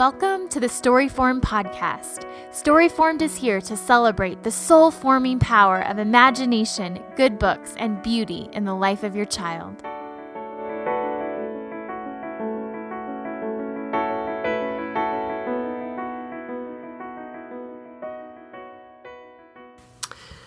Welcome 0.00 0.48
to 0.48 0.60
the 0.60 0.66
Storyform 0.66 1.42
podcast. 1.42 2.24
Storyformed 2.52 3.20
is 3.20 3.36
here 3.36 3.60
to 3.60 3.76
celebrate 3.76 4.42
the 4.42 4.50
soul 4.50 4.90
forming 4.90 5.38
power 5.38 5.82
of 5.82 5.98
imagination, 5.98 7.04
good 7.16 7.38
books, 7.38 7.74
and 7.76 8.02
beauty 8.02 8.48
in 8.54 8.64
the 8.64 8.72
life 8.72 9.02
of 9.02 9.14
your 9.14 9.26
child. 9.26 9.82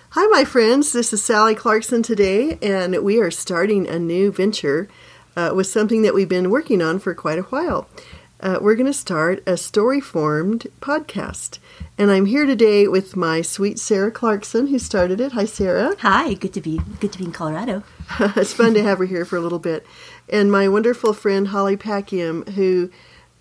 Hi, 0.09 0.25
my 0.31 0.45
friends. 0.45 0.93
This 0.93 1.13
is 1.13 1.23
Sally 1.23 1.53
Clarkson 1.53 2.01
today, 2.01 2.57
and 2.63 3.03
we 3.03 3.19
are 3.19 3.29
starting 3.29 3.87
a 3.87 3.99
new 3.99 4.31
venture 4.31 4.89
uh, 5.35 5.51
with 5.55 5.67
something 5.67 6.01
that 6.01 6.15
we've 6.15 6.27
been 6.27 6.49
working 6.49 6.81
on 6.81 6.97
for 6.97 7.13
quite 7.13 7.37
a 7.37 7.43
while. 7.43 7.87
Uh, 8.43 8.59
we're 8.59 8.75
going 8.75 8.85
to 8.85 8.93
start 8.93 9.41
a 9.47 9.55
story 9.55 10.01
formed 10.01 10.67
podcast. 10.81 11.59
And 11.97 12.11
I'm 12.11 12.25
here 12.25 12.45
today 12.45 12.89
with 12.89 13.15
my 13.15 13.41
sweet 13.41 13.79
Sarah 13.79 14.11
Clarkson, 14.11 14.67
who 14.67 14.79
started 14.79 15.21
it. 15.21 15.31
Hi, 15.31 15.45
Sarah. 15.45 15.95
Hi, 16.01 16.33
good 16.33 16.53
to 16.55 16.59
be 16.59 16.81
good 16.99 17.13
to 17.13 17.19
be 17.19 17.23
in 17.23 17.31
Colorado. 17.31 17.83
it's 18.19 18.51
fun 18.51 18.73
to 18.73 18.83
have 18.83 18.97
her 18.97 19.05
here 19.05 19.23
for 19.23 19.37
a 19.37 19.39
little 19.39 19.59
bit. 19.59 19.85
And 20.27 20.51
my 20.51 20.67
wonderful 20.67 21.13
friend 21.13 21.47
Holly 21.47 21.77
Packiam, 21.77 22.45
who 22.49 22.91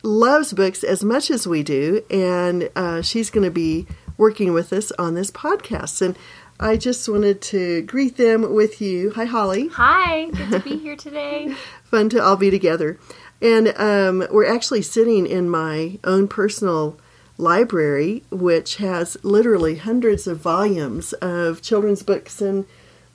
loves 0.05 0.53
books 0.53 0.85
as 0.85 1.03
much 1.03 1.33
as 1.33 1.49
we 1.49 1.65
do, 1.65 2.05
and 2.09 2.71
uh, 2.77 3.03
she's 3.03 3.29
going 3.29 3.45
to 3.45 3.51
be 3.51 3.89
working 4.17 4.53
with 4.53 4.73
us 4.73 4.93
on 5.01 5.15
this 5.15 5.33
podcast. 5.33 6.01
And 6.01 6.17
I 6.61 6.77
just 6.77 7.09
wanted 7.09 7.41
to 7.43 7.83
greet 7.83 8.19
them 8.19 8.55
with 8.55 8.81
you. 8.81 9.11
Hi, 9.17 9.25
Holly. 9.25 9.67
Hi, 9.67 10.31
good 10.31 10.51
to 10.51 10.61
be 10.61 10.77
here 10.77 10.95
today. 10.95 11.57
Fun 11.85 12.09
to 12.11 12.23
all 12.23 12.37
be 12.37 12.53
together. 12.53 13.01
And 13.43 13.75
um, 13.77 14.27
we're 14.31 14.51
actually 14.51 14.83
sitting 14.83 15.27
in 15.27 15.51
my 15.51 15.99
own 16.05 16.29
personal 16.29 16.99
library, 17.37 18.23
which 18.31 18.77
has 18.77 19.17
literally 19.25 19.77
hundreds 19.77 20.27
of 20.27 20.39
volumes 20.39 21.13
of 21.15 21.61
children's 21.61 22.05
books 22.05 22.41
and 22.41 22.65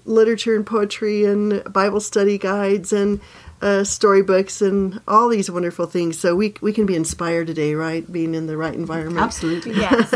literature 0.03 0.55
and 0.55 0.65
poetry 0.65 1.23
and 1.23 1.63
Bible 1.71 2.01
study 2.01 2.37
guides 2.37 2.91
and 2.91 3.21
uh, 3.61 3.83
storybooks 3.83 4.61
and 4.61 5.01
all 5.07 5.29
these 5.29 5.49
wonderful 5.49 5.85
things. 5.85 6.19
So 6.19 6.35
we 6.35 6.53
we 6.61 6.73
can 6.73 6.85
be 6.85 6.95
inspired 6.95 7.47
today, 7.47 7.73
right? 7.73 8.09
Being 8.11 8.35
in 8.35 8.47
the 8.47 8.57
right 8.57 8.73
environment. 8.73 9.23
Absolutely. 9.23 9.73
Yes. 9.77 10.11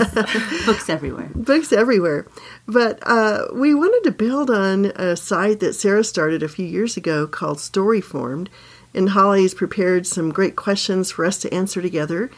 Books 0.65 0.89
everywhere. 0.89 1.29
Books 1.33 1.71
everywhere. 1.71 2.27
But 2.67 2.99
uh, 3.03 3.47
we 3.53 3.73
wanted 3.73 4.03
to 4.09 4.11
build 4.15 4.49
on 4.49 4.85
a 4.95 5.15
site 5.15 5.59
that 5.61 5.73
Sarah 5.73 6.03
started 6.03 6.43
a 6.43 6.49
few 6.49 6.65
years 6.65 6.97
ago 6.97 7.27
called 7.27 7.57
Storyformed. 7.57 8.47
And 8.93 9.09
Holly's 9.09 9.53
prepared 9.53 10.05
some 10.05 10.31
great 10.31 10.55
questions 10.55 11.11
for 11.11 11.25
us 11.25 11.37
to 11.39 11.53
answer 11.53 11.81
together. 11.81 12.29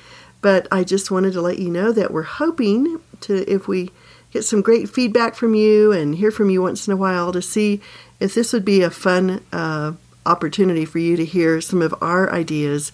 But 0.42 0.68
I 0.72 0.84
just 0.84 1.10
wanted 1.10 1.34
to 1.34 1.42
let 1.42 1.60
you 1.60 1.70
know 1.70 1.92
that 1.92 2.12
we're 2.12 2.24
hoping 2.24 3.00
to, 3.22 3.50
if 3.52 3.68
we 3.68 3.92
get 4.32 4.44
some 4.44 4.62
great 4.62 4.90
feedback 4.90 5.36
from 5.36 5.56
you 5.56 5.92
and 5.92 6.16
hear 6.16 6.32
from 6.32 6.50
you 6.50 6.62
once 6.62 6.88
in 6.88 6.94
a 6.94 6.98
while, 6.98 7.32
to 7.32 7.42
see 7.42 7.82
if 8.20 8.34
this 8.34 8.52
would 8.52 8.66
be 8.66 8.82
a 8.82 8.90
fun 8.90 9.42
uh, 9.52 9.94
opportunity 10.26 10.86
for 10.86 11.00
you 11.00 11.16
to 11.16 11.26
hear 11.26 11.62
some 11.62 11.82
of 11.82 11.96
our 12.02 12.32
ideas 12.32 12.92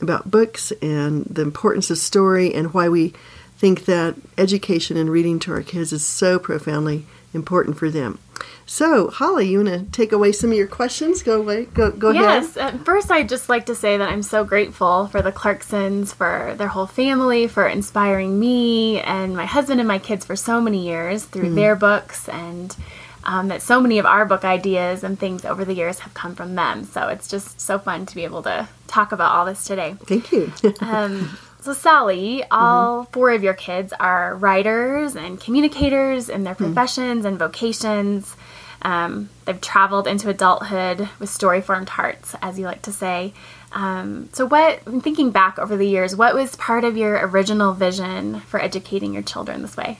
about 0.00 0.30
books 0.30 0.72
and 0.82 1.24
the 1.26 1.42
importance 1.42 1.90
of 1.90 1.98
story 1.98 2.54
and 2.54 2.72
why 2.72 2.88
we 2.88 3.12
think 3.56 3.84
that 3.84 4.14
education 4.38 4.96
and 4.96 5.10
reading 5.10 5.38
to 5.38 5.52
our 5.52 5.62
kids 5.62 5.92
is 5.92 6.04
so 6.04 6.38
profoundly 6.38 7.04
important 7.32 7.78
for 7.78 7.90
them. 7.90 8.18
So, 8.66 9.08
Holly, 9.10 9.48
you 9.48 9.64
want 9.64 9.68
to 9.68 9.84
take 9.90 10.12
away 10.12 10.32
some 10.32 10.50
of 10.50 10.56
your 10.56 10.66
questions? 10.66 11.22
Go 11.22 11.40
away. 11.40 11.64
Go 11.64 11.90
go 11.90 12.10
ahead. 12.10 12.22
yes. 12.22 12.56
ahead. 12.56 12.74
At 12.74 12.84
first, 12.84 13.10
I'd 13.10 13.28
just 13.28 13.48
like 13.48 13.66
to 13.66 13.74
say 13.74 13.96
that 13.96 14.08
I'm 14.08 14.22
so 14.22 14.44
grateful 14.44 15.08
for 15.08 15.20
the 15.22 15.32
Clarksons, 15.32 16.14
for 16.14 16.54
their 16.56 16.68
whole 16.68 16.86
family, 16.86 17.48
for 17.48 17.66
inspiring 17.66 18.38
me 18.38 19.00
and 19.00 19.36
my 19.36 19.46
husband 19.46 19.80
and 19.80 19.88
my 19.88 19.98
kids 19.98 20.24
for 20.24 20.36
so 20.36 20.60
many 20.60 20.86
years 20.86 21.24
through 21.24 21.54
their 21.54 21.74
books, 21.74 22.28
and 22.28 22.76
um, 23.24 23.48
that 23.48 23.60
so 23.60 23.80
many 23.80 23.98
of 23.98 24.06
our 24.06 24.24
book 24.24 24.44
ideas 24.44 25.04
and 25.04 25.18
things 25.18 25.44
over 25.44 25.64
the 25.64 25.74
years 25.74 25.98
have 26.00 26.14
come 26.14 26.34
from 26.34 26.54
them. 26.54 26.84
So 26.84 27.08
it's 27.08 27.28
just 27.28 27.60
so 27.60 27.78
fun 27.78 28.06
to 28.06 28.14
be 28.14 28.24
able 28.24 28.42
to 28.44 28.68
talk 28.86 29.12
about 29.12 29.34
all 29.34 29.44
this 29.46 29.64
today. 29.64 29.96
Thank 30.04 30.32
you. 30.32 30.52
Um, 30.80 31.36
so, 31.62 31.72
Sally, 31.72 32.42
all 32.50 33.04
four 33.04 33.30
of 33.30 33.42
your 33.42 33.54
kids 33.54 33.92
are 33.98 34.34
writers 34.36 35.16
and 35.16 35.40
communicators 35.40 36.28
in 36.28 36.44
their 36.44 36.54
professions 36.54 37.24
and 37.24 37.38
vocations. 37.38 38.34
Um, 38.82 39.28
they've 39.44 39.60
traveled 39.60 40.06
into 40.06 40.30
adulthood 40.30 41.08
with 41.18 41.28
story 41.28 41.60
formed 41.60 41.90
hearts, 41.90 42.34
as 42.40 42.58
you 42.58 42.64
like 42.64 42.82
to 42.82 42.92
say. 42.92 43.34
Um, 43.72 44.30
so, 44.32 44.46
what, 44.46 44.80
thinking 45.02 45.30
back 45.30 45.58
over 45.58 45.76
the 45.76 45.86
years, 45.86 46.16
what 46.16 46.34
was 46.34 46.56
part 46.56 46.84
of 46.84 46.96
your 46.96 47.26
original 47.26 47.74
vision 47.74 48.40
for 48.40 48.60
educating 48.60 49.12
your 49.12 49.22
children 49.22 49.62
this 49.62 49.76
way? 49.76 49.98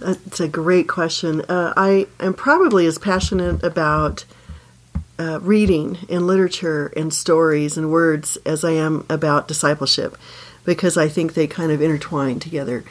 That's 0.00 0.40
a 0.40 0.48
great 0.48 0.88
question. 0.88 1.42
Uh, 1.42 1.72
I 1.76 2.06
am 2.20 2.34
probably 2.34 2.86
as 2.86 2.98
passionate 2.98 3.62
about 3.62 4.24
uh, 5.18 5.40
reading 5.40 5.98
and 6.08 6.26
literature 6.26 6.92
and 6.96 7.12
stories 7.12 7.76
and 7.76 7.90
words 7.90 8.36
as 8.44 8.64
I 8.64 8.72
am 8.72 9.04
about 9.08 9.48
discipleship 9.48 10.16
because 10.68 10.98
I 10.98 11.08
think 11.08 11.32
they 11.32 11.46
kind 11.46 11.72
of 11.72 11.80
intertwine 11.80 12.40
together. 12.40 12.84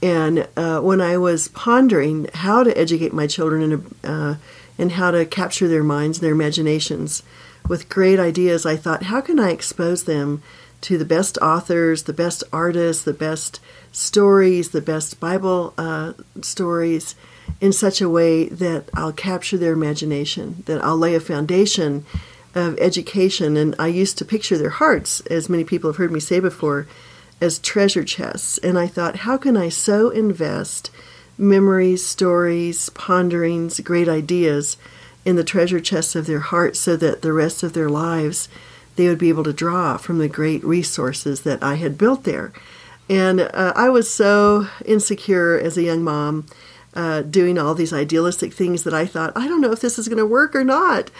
And 0.00 0.46
uh, 0.56 0.78
when 0.78 1.00
I 1.00 1.18
was 1.18 1.48
pondering 1.48 2.28
how 2.32 2.62
to 2.62 2.78
educate 2.78 3.12
my 3.12 3.26
children 3.26 3.72
and, 3.72 4.38
uh, 4.78 4.88
how 4.90 5.10
to 5.10 5.26
capture 5.26 5.66
their 5.66 5.82
minds 5.82 6.18
and 6.18 6.24
their 6.24 6.32
imaginations 6.32 7.24
with 7.68 7.88
great 7.88 8.20
ideas, 8.20 8.64
I 8.64 8.76
thought, 8.76 9.02
how 9.04 9.20
can 9.20 9.40
I 9.40 9.50
expose 9.50 10.04
them 10.04 10.44
to 10.82 10.96
the 10.96 11.04
best 11.04 11.36
authors, 11.38 12.04
the 12.04 12.12
best 12.12 12.44
artists, 12.52 13.02
the 13.02 13.12
best 13.12 13.58
stories, 13.90 14.68
the 14.68 14.80
best 14.80 15.18
Bible 15.18 15.74
uh, 15.76 16.12
stories 16.40 17.16
in 17.60 17.72
such 17.72 18.00
a 18.00 18.08
way 18.08 18.48
that 18.48 18.88
I'll 18.94 19.12
capture 19.12 19.58
their 19.58 19.72
imagination, 19.72 20.62
that 20.66 20.84
I'll 20.84 20.96
lay 20.96 21.16
a 21.16 21.20
foundation 21.20 22.06
of 22.54 22.78
education. 22.78 23.56
And 23.56 23.74
I 23.76 23.88
used 23.88 24.18
to 24.18 24.24
picture 24.24 24.56
their 24.56 24.70
hearts, 24.70 25.20
as 25.22 25.48
many 25.48 25.64
people 25.64 25.90
have 25.90 25.96
heard 25.96 26.12
me 26.12 26.20
say 26.20 26.38
before, 26.38 26.86
as 27.44 27.58
treasure 27.58 28.04
chests. 28.04 28.58
And 28.58 28.78
I 28.78 28.86
thought, 28.86 29.16
how 29.16 29.36
can 29.36 29.56
I 29.56 29.68
so 29.68 30.08
invest 30.08 30.90
memories, 31.36 32.04
stories, 32.04 32.88
ponderings, 32.90 33.80
great 33.80 34.08
ideas 34.08 34.76
in 35.24 35.36
the 35.36 35.44
treasure 35.44 35.80
chests 35.80 36.16
of 36.16 36.26
their 36.26 36.40
hearts 36.40 36.80
so 36.80 36.96
that 36.96 37.22
the 37.22 37.32
rest 37.32 37.62
of 37.62 37.72
their 37.72 37.88
lives 37.88 38.48
they 38.96 39.08
would 39.08 39.18
be 39.18 39.28
able 39.28 39.44
to 39.44 39.52
draw 39.52 39.96
from 39.96 40.18
the 40.18 40.28
great 40.28 40.62
resources 40.64 41.42
that 41.42 41.62
I 41.62 41.74
had 41.74 41.98
built 41.98 42.24
there. 42.24 42.52
And 43.08 43.40
uh, 43.40 43.72
I 43.74 43.88
was 43.88 44.08
so 44.08 44.68
insecure 44.84 45.58
as 45.58 45.76
a 45.76 45.82
young 45.82 46.02
mom. 46.02 46.46
Uh, 46.96 47.22
doing 47.22 47.58
all 47.58 47.74
these 47.74 47.92
idealistic 47.92 48.52
things 48.52 48.84
that 48.84 48.94
I 48.94 49.04
thought, 49.04 49.32
I 49.34 49.48
don't 49.48 49.60
know 49.60 49.72
if 49.72 49.80
this 49.80 49.98
is 49.98 50.06
going 50.06 50.18
to 50.18 50.24
work 50.24 50.54
or 50.54 50.62
not. 50.62 51.10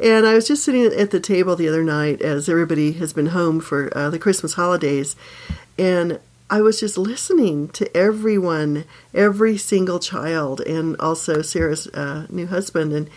And 0.00 0.24
I 0.26 0.34
was 0.34 0.46
just 0.46 0.62
sitting 0.62 0.84
at 0.84 1.10
the 1.10 1.18
table 1.18 1.56
the 1.56 1.66
other 1.66 1.82
night 1.82 2.22
as 2.22 2.48
everybody 2.48 2.92
has 2.92 3.12
been 3.12 3.26
home 3.26 3.58
for 3.58 3.90
uh, 3.98 4.10
the 4.10 4.18
Christmas 4.20 4.52
holidays. 4.54 5.16
And 5.78 6.20
I 6.50 6.60
was 6.60 6.80
just 6.80 6.98
listening 6.98 7.68
to 7.70 7.96
everyone, 7.96 8.84
every 9.12 9.56
single 9.56 9.98
child, 9.98 10.60
and 10.60 10.96
also 11.00 11.42
Sarah's 11.42 11.86
uh, 11.88 12.26
new 12.28 12.46
husband. 12.46 12.92
And 12.92 13.10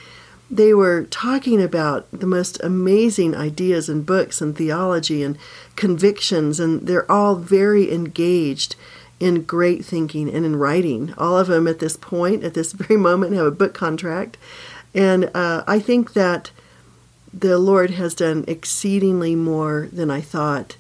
they 0.49 0.73
were 0.73 1.03
talking 1.03 1.61
about 1.61 2.07
the 2.11 2.25
most 2.25 2.59
amazing 2.63 3.35
ideas 3.35 3.89
and 3.89 4.05
books 4.05 4.41
and 4.41 4.55
theology 4.55 5.23
and 5.23 5.37
convictions, 5.75 6.59
and 6.59 6.87
they're 6.87 7.11
all 7.11 7.35
very 7.35 7.91
engaged 7.91 8.75
in 9.19 9.43
great 9.43 9.83
thinking 9.83 10.33
and 10.33 10.45
in 10.45 10.55
writing. 10.55 11.13
All 11.17 11.37
of 11.37 11.47
them 11.47 11.67
at 11.67 11.79
this 11.79 11.97
point, 11.97 12.43
at 12.43 12.53
this 12.53 12.71
very 12.73 12.99
moment, 12.99 13.33
have 13.33 13.45
a 13.45 13.51
book 13.51 13.73
contract. 13.73 14.37
And 14.93 15.29
uh, 15.33 15.63
I 15.67 15.79
think 15.79 16.13
that 16.13 16.51
the 17.33 17.59
Lord 17.59 17.91
has 17.91 18.15
done 18.15 18.45
exceedingly 18.47 19.35
more 19.35 19.89
than 19.91 20.09
I 20.09 20.21
thought 20.21 20.77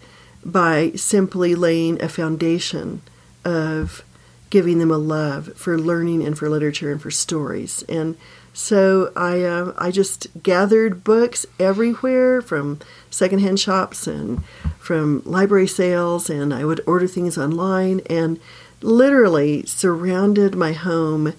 by 0.47 0.91
simply 0.95 1.53
laying 1.53 2.01
a 2.01 2.07
foundation 2.07 3.01
of 3.43 4.03
giving 4.49 4.79
them 4.79 4.89
a 4.89 4.97
love 4.97 5.53
for 5.57 5.77
learning 5.77 6.25
and 6.25 6.37
for 6.37 6.49
literature 6.49 6.89
and 6.89 7.01
for 7.01 7.11
stories. 7.11 7.83
And 7.89 8.17
so 8.53 9.11
I 9.15 9.43
uh, 9.43 9.73
I 9.77 9.91
just 9.91 10.27
gathered 10.41 11.03
books 11.03 11.45
everywhere 11.59 12.41
from 12.41 12.79
secondhand 13.11 13.59
shops 13.59 14.07
and 14.07 14.43
from 14.79 15.21
library 15.25 15.67
sales, 15.67 16.29
and 16.29 16.53
I 16.53 16.65
would 16.65 16.81
order 16.87 17.07
things 17.07 17.37
online 17.37 18.01
and 18.09 18.39
literally 18.81 19.65
surrounded 19.65 20.55
my 20.55 20.71
home 20.71 21.33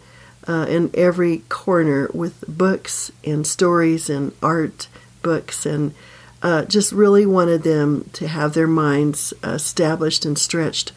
uh, 0.46 0.66
in 0.68 0.90
every 0.94 1.38
corner 1.48 2.08
with 2.12 2.44
books 2.46 3.10
and 3.24 3.46
stories 3.46 4.08
and 4.08 4.32
art 4.42 4.86
books 5.22 5.66
and 5.66 5.94
uh, 6.42 6.64
just 6.64 6.92
really 6.92 7.26
wanted 7.26 7.62
them 7.62 8.08
to 8.12 8.28
have 8.28 8.52
their 8.52 8.66
minds 8.66 9.34
established 9.42 10.24
and 10.24 10.38
stretched 10.38 10.92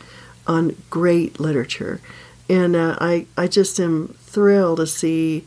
on 0.45 0.75
great 0.89 1.39
literature. 1.39 1.99
And 2.49 2.75
uh, 2.75 2.97
I, 2.99 3.25
I 3.37 3.47
just 3.47 3.79
am 3.79 4.15
thrilled 4.19 4.77
to 4.77 4.87
see 4.87 5.45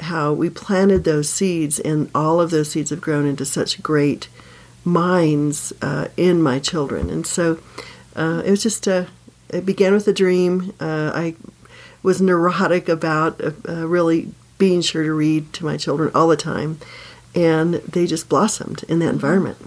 how 0.00 0.32
we 0.32 0.50
planted 0.50 1.04
those 1.04 1.28
seeds, 1.28 1.80
and 1.80 2.10
all 2.14 2.40
of 2.40 2.50
those 2.50 2.70
seeds 2.70 2.90
have 2.90 3.00
grown 3.00 3.26
into 3.26 3.44
such 3.44 3.82
great 3.82 4.28
minds 4.84 5.72
uh, 5.80 6.08
in 6.16 6.42
my 6.42 6.58
children. 6.58 7.10
And 7.10 7.26
so 7.26 7.58
Uh, 8.16 8.42
it 8.46 8.50
was 8.50 8.62
just 8.62 8.86
a. 8.86 9.06
It 9.48 9.66
began 9.66 9.92
with 9.92 10.06
a 10.06 10.12
dream. 10.12 10.72
Uh, 10.78 11.10
I 11.12 11.34
was 12.02 12.20
neurotic 12.20 12.88
about 12.88 13.40
uh, 13.40 13.50
uh, 13.68 13.88
really 13.88 14.28
being 14.56 14.82
sure 14.82 15.02
to 15.02 15.12
read 15.12 15.52
to 15.54 15.64
my 15.64 15.76
children 15.76 16.10
all 16.14 16.28
the 16.28 16.36
time, 16.36 16.78
and 17.34 17.74
they 17.74 18.06
just 18.06 18.28
blossomed 18.28 18.84
in 18.84 18.98
that 19.00 19.10
environment. 19.10 19.58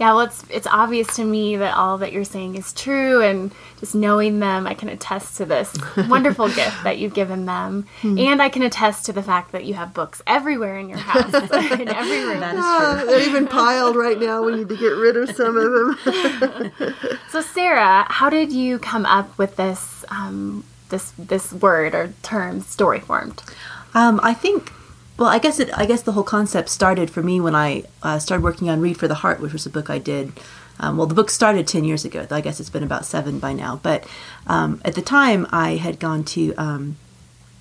Yeah, 0.00 0.12
well, 0.14 0.22
it's 0.22 0.44
it's 0.50 0.66
obvious 0.66 1.14
to 1.16 1.24
me 1.24 1.56
that 1.56 1.76
all 1.76 1.98
that 1.98 2.12
you're 2.12 2.24
saying 2.24 2.56
is 2.56 2.72
true, 2.72 3.22
and 3.22 3.52
just 3.78 3.94
knowing 3.94 4.40
them, 4.40 4.66
I 4.66 4.74
can 4.74 4.88
attest 4.88 5.36
to 5.36 5.44
this 5.44 5.72
wonderful 6.08 6.48
gift 6.48 6.82
that 6.82 6.98
you've 6.98 7.14
given 7.14 7.46
them, 7.46 7.86
and 8.02 8.42
I 8.42 8.48
can 8.48 8.62
attest 8.62 9.06
to 9.06 9.12
the 9.12 9.22
fact 9.22 9.52
that 9.52 9.64
you 9.64 9.74
have 9.74 9.94
books 9.94 10.20
everywhere 10.26 10.78
in 10.78 10.88
your 10.88 10.98
house, 10.98 11.32
in 11.70 11.88
every 11.88 12.24
room. 12.24 12.40
That 12.40 12.56
is 12.56 13.00
true. 13.00 13.06
they're 13.06 13.28
even 13.28 13.46
piled 13.46 13.94
right 13.94 14.18
now. 14.18 14.42
We 14.42 14.56
need 14.56 14.68
to 14.68 14.76
get 14.76 14.88
rid 14.88 15.16
of 15.16 15.30
some 15.30 15.56
of 15.56 15.72
them. 15.72 16.92
So, 17.30 17.40
Sarah, 17.40 18.04
how 18.08 18.28
did 18.28 18.50
you 18.50 18.80
come 18.80 19.06
up 19.06 19.38
with 19.38 19.54
this 19.54 20.04
um, 20.08 20.64
this 20.88 21.12
this 21.16 21.52
word 21.52 21.94
or 21.94 22.12
term, 22.24 22.62
story 22.62 22.98
formed? 22.98 23.44
Um, 23.94 24.18
I 24.24 24.34
think. 24.34 24.72
Well, 25.16 25.28
I 25.28 25.38
guess 25.38 25.60
it. 25.60 25.70
I 25.76 25.86
guess 25.86 26.02
the 26.02 26.12
whole 26.12 26.24
concept 26.24 26.68
started 26.68 27.10
for 27.10 27.22
me 27.22 27.40
when 27.40 27.54
I 27.54 27.84
uh, 28.02 28.18
started 28.18 28.42
working 28.42 28.68
on 28.68 28.80
Read 28.80 28.96
for 28.96 29.06
the 29.06 29.14
Heart, 29.14 29.40
which 29.40 29.52
was 29.52 29.64
a 29.64 29.70
book 29.70 29.88
I 29.88 29.98
did. 29.98 30.32
Um, 30.80 30.96
well, 30.96 31.06
the 31.06 31.14
book 31.14 31.30
started 31.30 31.68
ten 31.68 31.84
years 31.84 32.04
ago. 32.04 32.26
I 32.30 32.40
guess 32.40 32.58
it's 32.58 32.70
been 32.70 32.82
about 32.82 33.04
seven 33.04 33.38
by 33.38 33.52
now. 33.52 33.78
But 33.82 34.06
um, 34.48 34.80
at 34.84 34.94
the 34.94 35.02
time, 35.02 35.46
I 35.52 35.76
had 35.76 36.00
gone 36.00 36.24
to. 36.24 36.52
Um, 36.54 36.96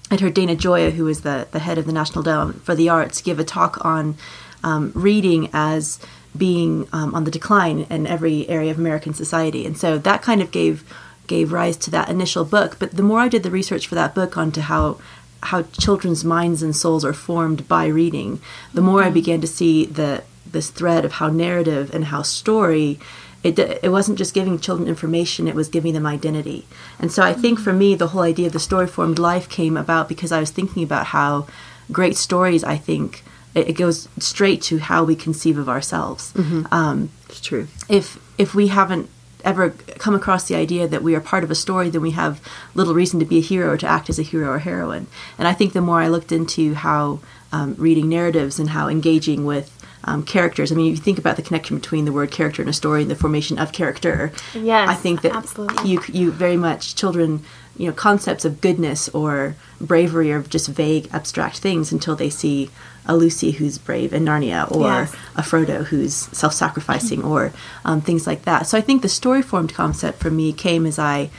I'd 0.10 0.20
heard 0.20 0.34
Dana 0.34 0.56
Gioia, 0.56 0.92
who 0.92 1.06
was 1.06 1.22
the 1.22 1.48
the 1.52 1.60
head 1.60 1.78
of 1.78 1.86
the 1.86 1.94
National 1.94 2.20
Endowment 2.22 2.64
for 2.64 2.74
the 2.74 2.90
Arts, 2.90 3.22
give 3.22 3.40
a 3.40 3.44
talk 3.44 3.84
on 3.86 4.16
um, 4.64 4.92
reading 4.96 5.50
as 5.54 6.00
being 6.36 6.88
um, 6.92 7.14
on 7.14 7.24
the 7.24 7.32
decline 7.32 7.82
in 7.92 8.08
every 8.08 8.50
area 8.50 8.72
of 8.72 8.80
American 8.80 9.14
society, 9.14 9.64
and 9.68 9.78
so 9.78 10.00
that 10.00 10.24
kind 10.24 10.42
of 10.42 10.50
gave 10.50 10.84
gave 11.28 11.52
rise 11.52 11.78
to 11.78 11.92
that 11.92 12.10
initial 12.10 12.46
book. 12.46 12.78
But 12.80 12.92
the 12.98 13.04
more 13.04 13.20
I 13.20 13.28
did 13.28 13.44
the 13.44 13.52
research 13.52 13.88
for 13.88 13.96
that 13.96 14.16
book 14.16 14.38
onto 14.38 14.62
how 14.62 14.98
how 15.44 15.64
children's 15.80 16.24
minds 16.24 16.64
and 16.64 16.76
souls 16.76 17.06
are 17.06 17.14
formed 17.14 17.68
by 17.68 17.88
reading, 17.88 18.42
the 18.74 18.82
more 18.82 19.02
I 19.02 19.06
mm-hmm. 19.06 19.14
began 19.14 19.42
to 19.42 19.48
see 19.48 19.86
the 19.86 20.24
this 20.46 20.70
thread 20.70 21.04
of 21.06 21.14
how 21.14 21.30
narrative 21.30 21.94
and 21.94 22.06
how 22.06 22.22
story 22.22 23.00
it, 23.44 23.60
it 23.60 23.92
wasn't 23.92 24.18
just 24.18 24.34
giving 24.34 24.58
children 24.60 24.88
information 24.88 25.48
it 25.48 25.56
was 25.56 25.68
giving 25.68 25.94
them 25.94 26.06
identity. 26.06 26.66
And 27.00 27.12
so 27.12 27.24
i 27.24 27.32
mm-hmm. 27.32 27.42
think 27.42 27.60
for 27.60 27.74
me 27.74 27.96
the 27.96 28.10
whole 28.10 28.22
idea 28.22 28.48
of 28.48 28.54
the 28.54 28.60
story 28.60 28.88
formed 28.88 29.20
life 29.20 29.50
came 29.50 29.76
about 29.76 30.08
because 30.08 30.32
i 30.32 30.40
was 30.40 30.52
thinking 30.52 30.84
about 30.84 31.08
how 31.08 31.48
great 31.92 32.16
stories 32.16 32.64
i 32.64 32.78
think 32.78 33.24
it, 33.56 33.70
it 33.70 33.74
goes 33.74 34.08
straight 34.20 34.62
to 34.64 34.80
how 34.80 35.04
we 35.04 35.16
conceive 35.16 35.58
of 35.58 35.70
ourselves. 35.70 36.34
Mm-hmm. 36.34 36.74
Um, 36.74 37.10
It's 37.30 37.42
true. 37.42 37.68
if 37.90 38.20
if 38.38 38.56
we 38.56 38.68
haven't 38.68 39.10
ever 39.44 39.72
come 40.00 40.16
across 40.16 40.48
the 40.48 40.56
idea 40.56 40.88
that 40.88 41.04
we 41.04 41.16
are 41.16 41.22
part 41.22 41.44
of 41.44 41.52
a 41.52 41.56
story, 41.56 41.90
then 41.90 42.02
we 42.02 42.12
have 42.12 42.42
little 42.76 42.94
reason 42.94 43.20
to 43.20 43.26
be 43.26 43.38
a 43.40 43.42
hero 43.42 43.72
or 43.74 43.78
to 43.78 43.88
act 43.88 44.10
as 44.10 44.20
a 44.20 44.24
hero 44.24 44.50
or 44.50 44.60
heroine. 44.60 45.08
And 45.38 45.48
I 45.48 45.54
think 45.54 45.74
the 45.74 45.82
more 45.82 46.02
I 46.02 46.08
looked 46.08 46.32
into 46.32 46.74
how 46.74 47.20
um, 47.52 47.76
reading 47.78 48.10
narratives 48.10 48.60
and 48.60 48.70
how 48.70 48.88
engaging 48.88 49.46
with 49.46 49.70
um, 50.06 50.24
characters. 50.24 50.72
I 50.72 50.76
mean, 50.76 50.92
if 50.92 50.98
you 50.98 51.04
think 51.04 51.18
about 51.20 51.36
the 51.38 51.42
connection 51.42 51.78
between 51.78 52.06
the 52.06 52.12
word 52.12 52.30
character 52.32 52.62
and 52.62 52.70
a 52.70 52.74
story 52.74 53.04
and 53.04 53.12
the 53.12 53.16
formation 53.16 53.58
of 53.58 53.72
character, 53.72 54.32
Yes, 54.54 54.90
I 54.90 54.96
think 54.96 55.22
that 55.22 55.34
absolutely. 55.34 55.90
you 55.92 56.02
you 56.12 56.32
very 56.32 56.58
much 56.58 56.96
children, 56.96 57.44
you 57.78 57.88
know, 57.88 57.94
concepts 57.94 58.46
of 58.46 58.62
goodness 58.62 59.10
or 59.10 59.56
bravery 59.82 60.32
or 60.32 60.42
just 60.44 60.68
vague, 60.68 61.10
abstract 61.12 61.58
things 61.60 61.92
until 61.92 62.16
they 62.16 62.30
see 62.30 62.70
a 63.06 63.16
Lucy 63.18 63.52
who's 63.52 63.78
brave 63.78 64.14
in 64.14 64.24
Narnia 64.24 64.72
or 64.72 64.82
Yes. 64.84 65.16
a 65.36 65.42
Frodo 65.42 65.84
who's 65.86 66.14
self-sacrificing 66.14 67.24
or 67.24 67.52
um, 67.84 68.00
things 68.00 68.26
like 68.28 68.44
that. 68.46 68.68
So 68.68 68.78
I 68.78 68.82
think 68.82 69.02
the 69.02 69.10
story 69.10 69.42
formed 69.42 69.74
concept 69.74 70.20
for 70.20 70.30
me 70.32 70.54
came 70.54 70.86
as 70.86 70.98
I 71.00 71.30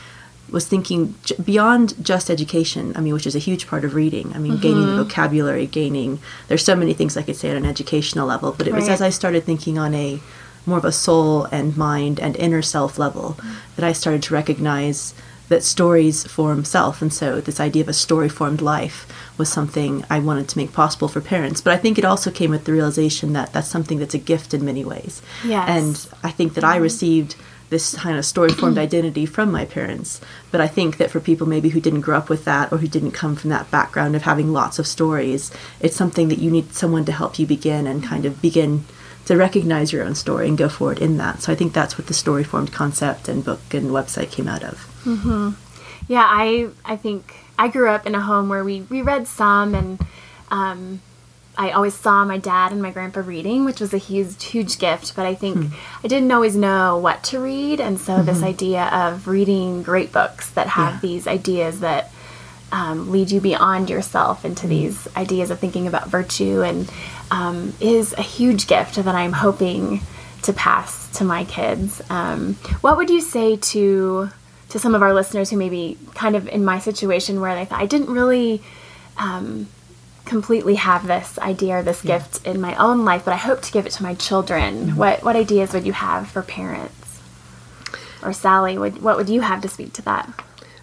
was 0.50 0.66
thinking 0.66 1.14
j- 1.24 1.36
beyond 1.42 1.94
just 2.04 2.28
education. 2.28 2.92
I 2.96 3.00
mean, 3.00 3.14
which 3.14 3.26
is 3.26 3.34
a 3.34 3.38
huge 3.38 3.66
part 3.66 3.84
of 3.84 3.94
reading. 3.94 4.32
I 4.34 4.38
mean, 4.38 4.58
gaining 4.58 4.84
Mm-hmm. 4.84 4.96
the 4.98 5.04
vocabulary, 5.04 5.66
gaining. 5.66 6.18
There's 6.48 6.64
so 6.64 6.76
many 6.76 6.92
things 6.92 7.16
I 7.16 7.22
could 7.22 7.36
say 7.36 7.48
at 7.50 7.56
an 7.56 7.64
educational 7.64 8.26
level, 8.26 8.52
but 8.56 8.66
it 8.68 8.74
was 8.74 8.88
as 8.88 9.00
I 9.00 9.08
started 9.10 9.44
thinking 9.44 9.78
on 9.78 9.94
a 9.94 10.20
more 10.66 10.78
of 10.78 10.84
a 10.84 10.92
soul 10.92 11.44
and 11.44 11.76
mind 11.76 12.18
and 12.20 12.36
inner 12.36 12.60
self 12.62 12.98
level 12.98 13.38
that 13.76 13.84
I 13.84 13.92
started 13.92 14.22
to 14.24 14.34
recognize 14.34 15.14
that 15.48 15.62
stories 15.62 16.24
form 16.24 16.64
self. 16.64 17.02
And 17.02 17.12
so 17.12 17.40
this 17.40 17.60
idea 17.60 17.82
of 17.82 17.88
a 17.88 17.92
story 17.92 18.28
formed 18.28 18.60
life 18.60 19.06
was 19.36 19.48
something 19.48 20.04
I 20.08 20.18
wanted 20.18 20.48
to 20.48 20.58
make 20.58 20.72
possible 20.72 21.08
for 21.08 21.20
parents. 21.20 21.60
But 21.60 21.72
I 21.72 21.76
think 21.76 21.98
it 21.98 22.04
also 22.04 22.30
came 22.30 22.50
with 22.50 22.64
the 22.64 22.72
realization 22.72 23.32
that 23.34 23.52
that's 23.52 23.68
something 23.68 23.98
that's 23.98 24.14
a 24.14 24.18
gift 24.18 24.54
in 24.54 24.64
many 24.64 24.84
ways. 24.84 25.22
Yes. 25.44 25.68
And 25.68 26.18
I 26.22 26.30
think 26.30 26.54
that 26.54 26.64
I 26.64 26.74
mm-hmm. 26.74 26.82
received 26.82 27.36
this 27.70 27.94
kind 27.96 28.18
of 28.18 28.24
story 28.24 28.50
formed 28.50 28.78
identity 28.86 29.26
from 29.26 29.50
my 29.50 29.64
parents. 29.64 30.20
But 30.50 30.60
I 30.60 30.68
think 30.68 30.96
that 30.98 31.10
for 31.10 31.20
people 31.20 31.46
maybe 31.46 31.70
who 31.70 31.80
didn't 31.80 32.02
grow 32.02 32.16
up 32.16 32.28
with 32.28 32.44
that 32.44 32.72
or 32.72 32.78
who 32.78 32.88
didn't 32.88 33.12
come 33.12 33.36
from 33.36 33.50
that 33.50 33.70
background 33.70 34.16
of 34.16 34.22
having 34.22 34.52
lots 34.52 34.78
of 34.78 34.86
stories, 34.86 35.50
it's 35.80 35.96
something 35.96 36.28
that 36.28 36.38
you 36.38 36.50
need 36.50 36.72
someone 36.74 37.04
to 37.06 37.12
help 37.12 37.38
you 37.38 37.46
begin 37.46 37.86
and 37.86 38.02
kind 38.02 38.24
of 38.24 38.40
begin 38.40 38.84
to 39.26 39.36
recognize 39.36 39.92
your 39.92 40.04
own 40.04 40.14
story 40.14 40.48
and 40.48 40.58
go 40.58 40.68
forward 40.68 40.98
in 40.98 41.16
that. 41.16 41.42
So 41.42 41.52
I 41.52 41.54
think 41.54 41.72
that's 41.72 41.96
what 41.96 42.06
the 42.08 42.14
story 42.14 42.44
formed 42.44 42.72
concept 42.72 43.28
and 43.28 43.44
book 43.44 43.60
and 43.72 43.90
website 43.90 44.30
came 44.30 44.48
out 44.48 44.62
of. 44.62 44.86
Yeah, 46.08 46.26
I 46.28 46.68
I 46.84 46.96
think 46.96 47.34
I 47.58 47.68
grew 47.68 47.88
up 47.88 48.06
in 48.06 48.14
a 48.14 48.20
home 48.20 48.48
where 48.48 48.62
we, 48.64 48.82
we 48.82 49.00
read 49.02 49.26
some 49.26 49.74
and 49.74 49.98
um, 50.50 51.00
I 51.56 51.70
always 51.70 51.94
saw 51.94 52.24
my 52.24 52.36
dad 52.36 52.72
and 52.72 52.82
my 52.82 52.90
grandpa 52.90 53.20
reading, 53.20 53.64
which 53.64 53.80
was 53.80 53.94
a 53.94 53.98
huge 53.98 54.44
huge 54.44 54.78
gift, 54.78 55.14
but 55.16 55.24
I 55.24 55.34
think 55.34 55.72
I 56.02 56.08
didn't 56.08 56.30
always 56.32 56.56
know 56.56 56.98
what 56.98 57.22
to 57.24 57.38
read 57.40 57.80
and 57.80 57.98
so 57.98 58.22
this 58.22 58.42
idea 58.42 58.84
of 58.92 59.26
reading 59.28 59.82
great 59.82 60.12
books 60.12 60.50
that 60.50 60.66
have 60.66 60.94
Yeah. 60.94 61.00
these 61.00 61.26
ideas 61.26 61.80
that 61.80 62.10
um, 62.72 63.10
lead 63.12 63.30
you 63.30 63.40
beyond 63.40 63.88
yourself 63.88 64.44
into 64.44 64.66
these 64.66 65.06
ideas 65.16 65.50
of 65.50 65.60
thinking 65.60 65.86
about 65.86 66.08
virtue 66.08 66.60
and 66.62 66.90
um, 67.30 67.74
is 67.80 68.12
a 68.14 68.22
huge 68.22 68.66
gift 68.66 68.96
that 68.96 69.14
I'm 69.14 69.32
hoping 69.32 70.00
to 70.42 70.52
pass 70.52 71.10
to 71.18 71.24
my 71.24 71.44
kids. 71.44 72.02
Um, 72.10 72.54
what 72.80 72.96
would 72.96 73.10
you 73.10 73.20
say 73.20 73.56
to 73.56 74.30
to 74.70 74.78
some 74.78 74.94
of 74.94 75.02
our 75.02 75.14
listeners 75.14 75.50
who 75.50 75.56
may 75.56 75.68
be 75.68 75.96
kind 76.14 76.34
of 76.34 76.48
in 76.48 76.64
my 76.64 76.80
situation 76.80 77.40
where 77.40 77.54
they 77.54 77.64
thought 77.64 77.80
I 77.80 77.86
didn't 77.86 78.10
really 78.10 78.60
um, 79.16 79.68
completely 80.24 80.74
have 80.74 81.06
this 81.06 81.38
idea 81.38 81.78
or 81.78 81.82
this 81.82 82.02
gift 82.02 82.44
in 82.46 82.60
my 82.60 82.74
own 82.76 83.04
life, 83.04 83.24
but 83.24 83.34
I 83.34 83.36
hope 83.36 83.62
to 83.62 83.72
give 83.72 83.86
it 83.86 83.92
to 83.92 84.02
my 84.02 84.14
children. 84.14 84.96
What 84.96 85.22
what 85.22 85.36
ideas 85.36 85.72
would 85.72 85.86
you 85.86 85.92
have 85.92 86.28
for 86.28 86.42
parents? 86.42 87.20
Or 88.22 88.32
Sally, 88.32 88.78
would, 88.78 89.02
what 89.02 89.16
would 89.16 89.28
you 89.28 89.42
have 89.42 89.60
to 89.62 89.68
speak 89.68 89.92
to 89.94 90.02
that? 90.02 90.28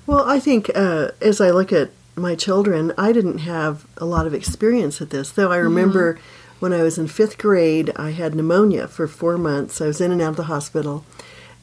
Well, 0.06 0.30
I 0.30 0.40
think 0.40 0.70
uh, 0.76 1.10
as 1.22 1.42
I 1.42 1.50
look 1.50 1.74
at 1.74 1.90
my 2.16 2.36
children, 2.36 2.94
I 2.98 3.12
didn't 3.12 3.40
have 3.40 3.88
a 3.98 4.06
lot 4.06 4.28
of 4.28 4.34
experience 4.34 5.02
at 5.02 5.10
this, 5.10 5.32
though 5.32 5.52
I 5.52 5.58
remember 5.58 6.20
when 6.62 6.74
I 6.74 6.84
was 6.84 7.00
in 7.00 7.08
fifth 7.08 7.40
grade, 7.40 7.92
I 7.96 8.12
had 8.12 8.36
pneumonia 8.36 8.88
for 8.88 9.08
four 9.08 9.36
months. 9.38 9.82
I 9.82 9.88
was 9.88 10.00
in 10.00 10.12
and 10.12 10.22
out 10.22 10.30
of 10.30 10.36
the 10.36 10.44
hospital, 10.44 11.04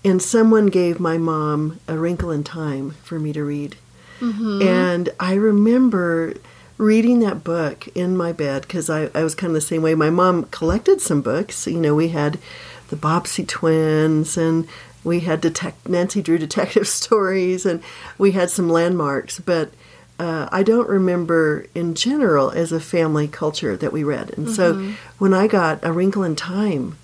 and 0.04 0.20
someone 0.20 0.66
gave 0.66 0.98
my 0.98 1.16
mom 1.16 1.78
A 1.86 1.96
Wrinkle 1.96 2.32
in 2.32 2.42
Time 2.42 2.90
for 3.04 3.20
me 3.20 3.32
to 3.32 3.44
read. 3.44 3.76
Mm-hmm. 4.18 4.60
And 4.60 5.08
I 5.20 5.34
remember 5.34 6.34
reading 6.78 7.20
that 7.20 7.44
book 7.44 7.86
in 7.94 8.16
my 8.16 8.32
bed 8.32 8.62
because 8.62 8.90
I, 8.90 9.08
I 9.14 9.22
was 9.22 9.36
kind 9.36 9.52
of 9.52 9.54
the 9.54 9.60
same 9.60 9.82
way. 9.82 9.94
My 9.94 10.10
mom 10.10 10.44
collected 10.46 11.00
some 11.00 11.22
books. 11.22 11.68
You 11.68 11.80
know, 11.80 11.94
we 11.94 12.08
had 12.08 12.40
the 12.88 12.96
Bobbsey 12.96 13.46
twins 13.46 14.36
and 14.36 14.66
we 15.04 15.20
had 15.20 15.40
detect- 15.40 15.88
Nancy 15.88 16.22
Drew 16.22 16.38
detective 16.38 16.88
stories 16.88 17.64
and 17.64 17.80
we 18.18 18.32
had 18.32 18.50
some 18.50 18.68
landmarks, 18.68 19.38
but 19.38 19.70
uh, 20.18 20.48
I 20.50 20.62
don't 20.62 20.88
remember 20.88 21.66
in 21.74 21.94
general 21.94 22.50
as 22.50 22.72
a 22.72 22.80
family 22.80 23.28
culture 23.28 23.76
that 23.76 23.92
we 23.92 24.02
read. 24.04 24.36
And 24.36 24.50
so 24.50 24.92
when 25.18 25.32
I 25.32 25.46
got 25.46 25.78
A 25.84 25.92
Wrinkle 25.92 26.24
in 26.24 26.34
Time, 26.36 26.96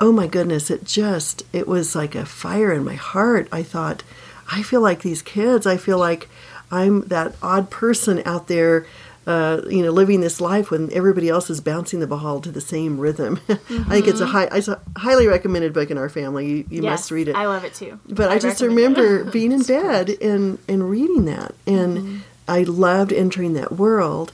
oh 0.00 0.12
my 0.12 0.26
goodness, 0.26 0.70
it 0.70 0.84
just, 0.84 1.42
it 1.52 1.68
was 1.68 1.94
like 1.94 2.14
a 2.14 2.24
fire 2.24 2.72
in 2.72 2.84
my 2.84 2.94
heart. 2.94 3.48
I 3.52 3.62
thought, 3.62 4.02
I 4.50 4.62
feel 4.62 4.80
like 4.80 5.02
these 5.02 5.22
kids. 5.22 5.66
I 5.66 5.76
feel 5.76 5.98
like 5.98 6.28
I'm 6.70 7.02
that 7.08 7.36
odd 7.42 7.70
person 7.70 8.22
out 8.26 8.48
there, 8.48 8.86
uh, 9.26 9.60
you 9.68 9.82
know, 9.82 9.90
living 9.90 10.20
this 10.20 10.40
life 10.40 10.70
when 10.70 10.92
everybody 10.92 11.28
else 11.28 11.48
is 11.50 11.60
bouncing 11.60 12.00
the 12.00 12.06
ball 12.06 12.40
to 12.40 12.50
the 12.50 12.60
same 12.60 12.98
rhythm. 12.98 13.40
I 13.48 13.54
think 13.56 14.08
it's 14.08 14.20
a 14.20 14.26
high, 14.26 14.48
it's 14.52 14.68
a 14.68 14.80
highly 14.96 15.26
recommended 15.26 15.72
book 15.72 15.90
in 15.90 15.98
our 15.98 16.08
family. 16.08 16.46
You, 16.46 16.64
you 16.70 16.82
must 16.82 17.10
read 17.10 17.28
it. 17.28 17.36
I 17.36 17.46
love 17.46 17.64
it 17.64 17.74
too. 17.74 18.00
But 18.08 18.30
I, 18.30 18.38
just 18.38 18.60
remember 18.62 19.24
being 19.30 19.52
in 19.52 19.62
bed 19.62 20.10
and, 20.20 20.58
and 20.68 20.90
reading 20.90 21.26
that. 21.26 21.54
And 21.66 21.98
Mm-hmm. 21.98 22.18
I 22.46 22.62
loved 22.62 23.12
entering 23.12 23.54
that 23.54 23.72
world. 23.72 24.32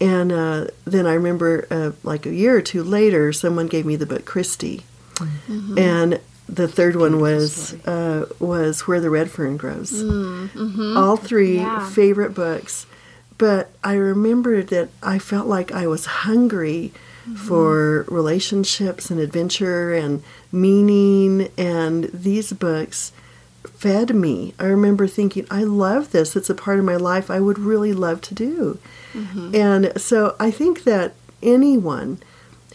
And 0.00 0.30
uh, 0.30 0.66
then 0.84 1.06
I 1.06 1.14
remember, 1.14 1.66
uh, 1.70 1.92
like 2.02 2.26
a 2.26 2.34
year 2.34 2.56
or 2.56 2.62
two 2.62 2.84
later, 2.84 3.32
someone 3.32 3.66
gave 3.66 3.86
me 3.86 3.96
the 3.96 4.06
book 4.06 4.24
Christy. 4.26 4.84
Mm-hmm. 5.14 5.78
And 5.78 6.20
the 6.48 6.68
third 6.68 6.96
one 6.96 7.20
was 7.20 7.74
uh, 7.86 8.26
was 8.38 8.86
Where 8.86 9.00
the 9.00 9.10
Red 9.10 9.30
Fern 9.30 9.56
Grows. 9.56 9.92
All 10.02 11.16
three 11.16 11.56
mm-hmm. 11.56 11.64
Yeah. 11.64 11.88
favorite 11.90 12.34
books. 12.34 12.86
But 13.38 13.70
I 13.82 13.94
remember 13.94 14.62
that 14.62 14.90
I 15.02 15.18
felt 15.18 15.46
like 15.46 15.72
I 15.72 15.86
was 15.86 16.06
hungry 16.06 16.92
Mm-hmm. 17.26 17.48
for 17.48 18.04
relationships 18.06 19.10
and 19.10 19.18
adventure 19.18 19.92
and 19.92 20.22
meaning. 20.52 21.50
And 21.58 22.04
these 22.14 22.52
books 22.52 23.10
fed 23.68 24.14
me. 24.14 24.54
I 24.58 24.64
remember 24.64 25.06
thinking, 25.06 25.46
I 25.50 25.62
love 25.64 26.12
this. 26.12 26.36
It's 26.36 26.50
a 26.50 26.54
part 26.54 26.78
of 26.78 26.84
my 26.84 26.96
life 26.96 27.30
I 27.30 27.40
would 27.40 27.58
really 27.58 27.92
love 27.92 28.20
to 28.22 28.34
do. 28.34 28.78
And 29.54 29.92
so 30.00 30.36
I 30.38 30.50
think 30.50 30.84
that 30.84 31.14
anyone 31.42 32.18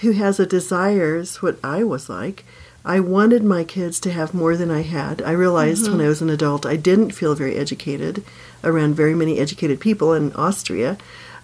who 0.01 0.11
has 0.13 0.39
a 0.39 0.45
desire 0.45 1.17
is 1.17 1.41
what 1.41 1.59
I 1.63 1.83
was 1.83 2.09
like. 2.09 2.43
I 2.83 2.99
wanted 2.99 3.43
my 3.43 3.63
kids 3.63 3.99
to 4.01 4.11
have 4.11 4.33
more 4.33 4.57
than 4.57 4.71
I 4.71 4.81
had. 4.81 5.21
I 5.21 5.31
realized 5.31 5.87
when 5.91 6.01
I 6.01 6.07
was 6.07 6.21
an 6.23 6.31
adult 6.31 6.65
I 6.65 6.77
didn't 6.77 7.11
feel 7.11 7.35
very 7.35 7.55
educated 7.57 8.23
around 8.63 8.95
very 8.95 9.13
many 9.13 9.37
educated 9.37 9.79
people 9.79 10.13
in 10.13 10.33
Austria. 10.33 10.97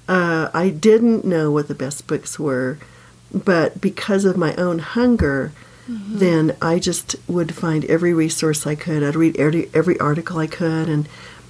Uh, 0.07 0.49
I 0.53 0.69
didn't 0.69 1.25
know 1.25 1.51
what 1.51 1.67
the 1.67 1.75
best 1.75 2.07
books 2.07 2.39
were, 2.39 2.79
but 3.31 3.79
because 3.79 4.25
of 4.25 4.35
my 4.37 4.55
own 4.55 4.79
hunger, 4.79 5.51
then 5.87 6.55
I 6.61 6.79
just 6.79 7.15
would 7.27 7.55
find 7.55 7.85
every 7.85 8.13
resource 8.13 8.67
I 8.67 8.75
could. 8.75 9.03
I'd 9.03 9.15
read 9.15 9.37
every, 9.37 9.69
every 9.73 9.99
article 9.99 10.37
I 10.37 10.47
could, 10.47 10.89
and 10.89 11.07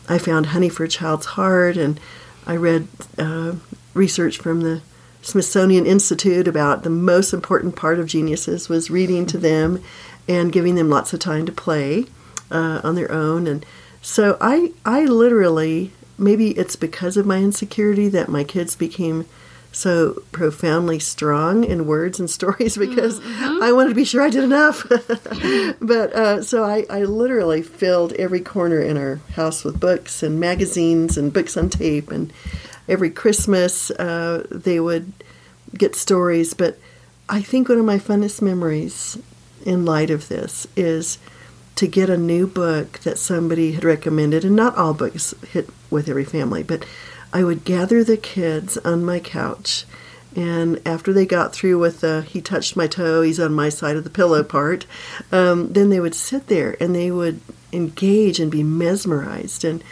I 0.08 0.18
found 0.18 0.48
Honey 0.48 0.70
for 0.70 0.84
a 0.84 0.88
Child's 0.88 1.26
Heart, 1.28 1.78
and 1.78 2.00
I 2.46 2.56
read 2.56 2.88
uh, 3.18 3.54
research 3.94 4.38
from 4.38 4.62
the 4.62 4.82
Smithsonian 5.22 5.86
Institute 5.86 6.48
about 6.48 6.84
the 6.84 6.90
most 6.90 7.34
important 7.34 7.76
part 7.76 8.00
of 8.00 8.08
geniuses 8.08 8.70
was 8.70 8.90
reading 8.90 9.26
to 9.26 9.38
them 9.38 9.84
and 10.28 10.54
giving 10.54 10.76
them 10.76 10.90
lots 10.90 11.14
of 11.14 11.20
time 11.20 11.46
to 11.46 11.52
play 11.52 12.06
uh, 12.52 12.80
on 12.84 12.96
their 12.96 13.12
own. 13.12 13.48
And 13.48 13.66
so 14.02 14.38
I, 14.40 14.72
I 14.86 15.04
literally, 15.06 15.92
maybe 16.18 16.52
it's 16.52 16.76
because 16.76 17.18
of 17.18 17.26
my 17.26 17.40
insecurity 17.40 18.08
that 18.10 18.30
my 18.30 18.44
kids 18.44 18.76
became 18.76 19.26
so 19.72 20.24
profoundly 20.32 21.00
strong 21.00 21.64
in 21.64 21.86
words 21.86 22.20
and 22.20 22.30
stories 22.38 22.78
because 22.78 23.20
I 23.40 23.72
wanted 23.72 23.90
to 23.90 23.96
be 23.96 24.06
sure 24.06 24.22
I 24.22 24.30
did 24.30 24.44
enough. 24.44 24.86
but 25.80 26.14
uh, 26.14 26.42
so 26.44 26.64
I, 26.64 26.86
I 26.90 27.04
literally 27.04 27.62
filled 27.62 28.14
every 28.14 28.42
corner 28.42 28.82
in 28.82 28.98
our 28.98 29.18
house 29.36 29.64
with 29.64 29.80
books 29.80 30.24
and 30.24 30.40
magazines 30.40 31.18
and 31.18 31.34
books 31.34 31.58
on 31.58 31.70
tape. 31.70 32.12
And 32.12 32.32
every 32.88 33.10
Christmas 33.10 33.92
uh, 33.92 34.46
they 34.50 34.80
would 34.80 35.12
get 35.76 35.96
stories. 35.96 36.54
But 36.54 36.78
I 37.30 37.42
think 37.42 37.70
one 37.70 37.80
of 37.80 37.86
my 37.86 37.98
funnest 37.98 38.42
memories 38.42 39.18
in 39.66 39.86
light 39.86 40.10
of 40.10 40.28
this 40.30 40.68
is 40.76 41.18
to 41.76 41.88
get 41.88 42.10
a 42.10 42.18
new 42.18 42.48
book 42.48 43.00
that 43.00 43.20
somebody 43.20 43.74
had 43.74 43.84
recommended, 43.84 44.44
and 44.44 44.56
not 44.56 44.76
all 44.76 44.96
books 44.96 45.36
hit 45.52 45.70
with 45.92 46.10
every 46.10 46.26
family, 46.26 46.64
but 46.64 46.84
I 47.38 47.44
would 47.44 47.66
gather 47.66 48.04
the 48.04 48.18
kids 48.18 48.80
on 48.80 49.06
my 49.06 49.20
couch, 49.20 49.86
and 50.36 50.82
after 50.88 51.14
they 51.14 51.28
got 51.28 51.54
through 51.54 51.78
with 51.78 52.02
the 52.02 52.24
he 52.24 52.42
touched 52.42 52.76
my 52.76 52.88
toe, 52.88 53.22
he's 53.22 53.40
on 53.40 53.54
my 53.54 53.70
side 53.70 53.96
of 53.96 54.04
the 54.04 54.10
pillow 54.10 54.42
part, 54.42 54.88
um, 55.32 55.72
then 55.72 55.92
they 55.92 56.00
would 56.00 56.16
sit 56.16 56.48
there 56.48 56.76
and 56.82 56.96
they 56.96 57.12
would 57.12 57.40
engage 57.72 58.40
and 58.40 58.50
be 58.50 58.64
mesmerized 58.64 59.64
and 59.64 59.84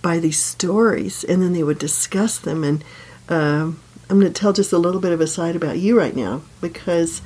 by 0.00 0.18
these 0.18 0.38
stories, 0.38 1.24
and 1.24 1.42
then 1.42 1.52
they 1.52 1.62
would 1.62 1.78
discuss 1.78 2.38
them. 2.38 2.64
And 2.64 2.82
um, 3.28 3.82
I'm 4.08 4.18
going 4.18 4.32
to 4.32 4.40
tell 4.40 4.54
just 4.54 4.72
a 4.72 4.78
little 4.78 5.00
bit 5.02 5.12
of 5.12 5.20
a 5.20 5.26
side 5.26 5.56
about 5.56 5.76
you 5.76 5.98
right 5.98 6.16
now 6.16 6.40
because 6.62 7.20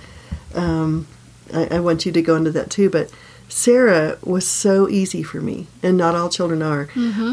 um, 0.56 1.06
I, 1.54 1.76
I 1.76 1.78
want 1.78 2.04
you 2.04 2.10
to 2.10 2.20
go 2.20 2.34
into 2.34 2.50
that 2.50 2.68
too, 2.68 2.90
but. 2.90 3.12
Sarah 3.48 4.18
was 4.22 4.46
so 4.46 4.88
easy 4.88 5.22
for 5.22 5.40
me, 5.40 5.66
and 5.82 5.96
not 5.96 6.14
all 6.14 6.28
children 6.28 6.62
are. 6.62 6.88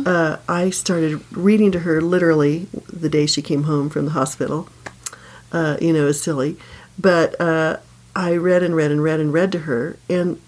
Uh, 0.07 0.37
I 0.47 0.69
started 0.69 1.21
reading 1.31 1.71
to 1.73 1.79
her 1.79 2.01
literally 2.01 2.67
the 2.91 3.09
day 3.09 3.25
she 3.25 3.41
came 3.41 3.63
home 3.63 3.89
from 3.89 4.05
the 4.05 4.11
hospital. 4.11 4.69
Uh, 5.51 5.77
you 5.81 5.91
know, 5.93 6.07
it's 6.07 6.21
silly, 6.21 6.57
but 6.97 7.39
uh, 7.39 7.77
I 8.15 8.35
read 8.35 8.63
and 8.63 8.75
read 8.75 8.91
and 8.91 9.03
read 9.03 9.19
and 9.19 9.33
read 9.33 9.51
to 9.53 9.59
her. 9.59 9.97
And 10.09 10.39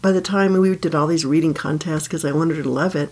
by 0.00 0.12
the 0.12 0.20
time 0.20 0.52
we 0.54 0.74
did 0.76 0.94
all 0.94 1.06
these 1.06 1.24
reading 1.26 1.54
contests 1.54 2.04
because 2.04 2.24
I 2.24 2.32
wanted 2.32 2.56
her 2.56 2.62
to 2.62 2.70
love 2.70 2.94
it, 2.96 3.10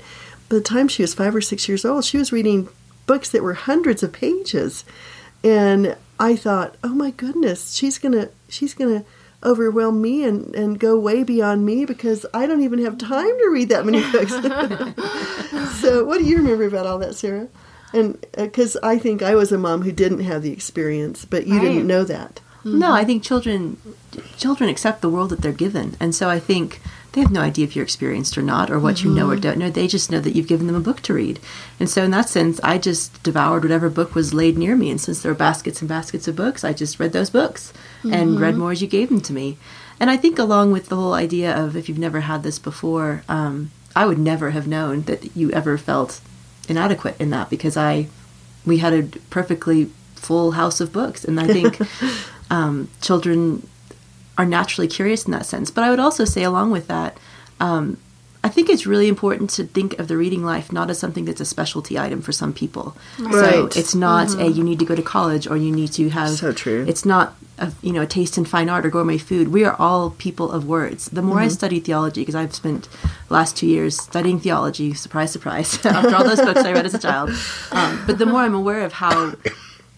by 0.48 0.56
the 0.56 0.62
time 0.62 0.88
she 0.88 1.02
was 1.02 1.14
five 1.14 1.34
or 1.34 1.40
six 1.40 1.68
years 1.68 1.84
old, 1.84 2.04
she 2.04 2.18
was 2.18 2.32
reading 2.32 2.68
books 3.06 3.30
that 3.30 3.42
were 3.42 3.54
hundreds 3.54 4.02
of 4.02 4.12
pages, 4.12 4.84
and 5.44 5.96
I 6.18 6.36
thought, 6.36 6.76
oh 6.82 6.94
my 6.94 7.10
goodness, 7.10 7.74
she's 7.74 7.98
gonna 7.98 8.30
she's 8.48 8.72
gonna 8.74 9.04
overwhelm 9.46 10.02
me 10.02 10.24
and, 10.24 10.54
and 10.54 10.78
go 10.78 10.98
way 10.98 11.22
beyond 11.22 11.64
me 11.64 11.84
because 11.86 12.26
I 12.34 12.46
don't 12.46 12.62
even 12.62 12.80
have 12.84 12.98
time 12.98 13.26
to 13.38 13.48
read 13.50 13.68
that 13.70 13.86
many 13.86 14.02
books. 14.12 14.32
so, 15.80 16.04
what 16.04 16.18
do 16.18 16.24
you 16.24 16.36
remember 16.38 16.64
about 16.64 16.86
all 16.86 16.98
that, 16.98 17.14
Sarah? 17.14 17.48
And 17.94 18.16
uh, 18.36 18.44
because 18.44 18.76
I 18.82 18.98
think 18.98 19.22
I 19.22 19.34
was 19.34 19.52
a 19.52 19.58
mom 19.58 19.82
who 19.82 19.92
didn't 19.92 20.20
have 20.20 20.42
the 20.42 20.52
experience, 20.52 21.24
but 21.24 21.46
you 21.46 21.54
Right. 21.54 21.62
didn't 21.62 21.86
know 21.86 22.04
that. 22.04 22.40
Mm-hmm. 22.66 22.80
No, 22.80 22.92
I 22.92 23.04
think 23.04 23.22
children 23.22 23.76
children 24.36 24.68
accept 24.68 25.00
the 25.00 25.08
world 25.08 25.30
that 25.30 25.40
they're 25.40 25.52
given, 25.52 25.96
and 26.00 26.12
so 26.12 26.28
I 26.28 26.40
think 26.40 26.80
they 27.12 27.20
have 27.20 27.30
no 27.30 27.40
idea 27.40 27.64
if 27.64 27.76
you're 27.76 27.84
experienced 27.84 28.36
or 28.36 28.42
not, 28.42 28.70
or 28.70 28.80
what 28.80 29.04
you 29.04 29.10
know 29.10 29.28
or 29.28 29.34
mm-hmm. 29.34 29.40
don't 29.40 29.58
know. 29.58 29.70
They 29.70 29.86
just 29.86 30.10
know 30.10 30.18
that 30.18 30.34
you've 30.34 30.48
given 30.48 30.66
them 30.66 30.74
a 30.74 30.80
book 30.80 31.00
to 31.02 31.14
read, 31.14 31.38
and 31.78 31.88
so 31.88 32.02
in 32.02 32.10
that 32.10 32.28
sense, 32.28 32.58
I 32.64 32.78
just 32.78 33.22
devoured 33.22 33.62
whatever 33.62 33.88
book 33.88 34.16
was 34.16 34.34
laid 34.34 34.58
near 34.58 34.74
me. 34.74 34.90
And 34.90 35.00
since 35.00 35.22
there 35.22 35.30
were 35.30 35.38
baskets 35.38 35.80
and 35.80 35.88
baskets 35.88 36.26
of 36.26 36.34
books, 36.34 36.64
I 36.64 36.72
just 36.72 36.98
read 36.98 37.12
those 37.12 37.30
books 37.30 37.72
and 38.02 38.40
read 38.40 38.54
mm-hmm. 38.54 38.60
more 38.60 38.72
as 38.72 38.82
you 38.82 38.88
gave 38.88 39.10
them 39.10 39.20
to 39.20 39.32
me. 39.32 39.58
And 40.00 40.10
I 40.10 40.16
think 40.16 40.36
along 40.36 40.72
with 40.72 40.88
the 40.88 40.96
whole 40.96 41.14
idea 41.14 41.56
of 41.56 41.76
if 41.76 41.88
you've 41.88 41.98
never 41.98 42.20
had 42.20 42.42
this 42.42 42.58
before, 42.58 43.22
um, 43.28 43.70
I 43.94 44.06
would 44.06 44.18
never 44.18 44.50
have 44.50 44.66
known 44.66 45.02
that 45.02 45.36
you 45.36 45.50
ever 45.52 45.78
felt 45.78 46.20
inadequate 46.68 47.16
in 47.20 47.30
that 47.30 47.48
because 47.48 47.76
I 47.76 48.08
we 48.66 48.78
had 48.78 48.92
a 48.92 49.04
perfectly 49.30 49.90
full 50.16 50.52
house 50.52 50.80
of 50.80 50.92
books, 50.92 51.24
and 51.24 51.38
I 51.38 51.46
think 51.46 51.78
um, 52.50 52.88
children 53.00 53.66
are 54.38 54.46
naturally 54.46 54.88
curious 54.88 55.24
in 55.24 55.32
that 55.32 55.46
sense. 55.46 55.70
But 55.70 55.84
I 55.84 55.90
would 55.90 56.00
also 56.00 56.24
say, 56.24 56.42
along 56.42 56.70
with 56.70 56.88
that, 56.88 57.16
um, 57.60 57.96
I 58.46 58.48
think 58.48 58.70
it's 58.70 58.86
really 58.86 59.08
important 59.08 59.50
to 59.50 59.64
think 59.64 59.98
of 59.98 60.06
the 60.06 60.16
reading 60.16 60.44
life 60.44 60.72
not 60.72 60.88
as 60.88 61.00
something 61.00 61.24
that's 61.24 61.40
a 61.40 61.44
specialty 61.44 61.98
item 61.98 62.22
for 62.22 62.30
some 62.30 62.52
people. 62.52 62.96
Right. 63.18 63.42
So 63.42 63.66
it's 63.80 63.92
not 63.92 64.38
a 64.38 64.46
you 64.46 64.62
need 64.62 64.78
to 64.78 64.84
go 64.84 64.94
to 64.94 65.02
college 65.02 65.48
or 65.48 65.56
you 65.56 65.72
need 65.72 65.90
to 65.94 66.10
have. 66.10 66.30
So 66.30 66.52
true. 66.52 66.84
It's 66.86 67.04
not 67.04 67.34
a, 67.58 67.72
you 67.82 67.92
know 67.92 68.02
a 68.02 68.06
taste 68.06 68.38
in 68.38 68.44
fine 68.44 68.68
art 68.68 68.86
or 68.86 68.90
gourmet 68.90 69.18
food. 69.18 69.48
We 69.48 69.64
are 69.64 69.74
all 69.80 70.10
people 70.10 70.52
of 70.52 70.64
words. 70.64 71.06
The 71.06 71.22
more 71.22 71.40
I 71.40 71.48
study 71.48 71.80
theology, 71.80 72.20
because 72.20 72.36
I've 72.36 72.54
spent 72.54 72.88
the 73.26 73.34
last 73.34 73.56
two 73.56 73.66
years 73.66 74.00
studying 74.00 74.38
theology. 74.38 74.94
Surprise, 74.94 75.32
surprise! 75.32 75.74
After 75.84 76.14
all 76.14 76.22
those 76.22 76.40
books 76.40 76.60
I 76.60 76.72
read 76.72 76.86
as 76.86 76.94
a 76.94 77.00
child, 77.00 77.30
um, 77.72 78.04
but 78.06 78.18
the 78.18 78.26
more 78.26 78.42
I'm 78.42 78.54
aware 78.54 78.84
of 78.84 78.92
how 78.92 79.34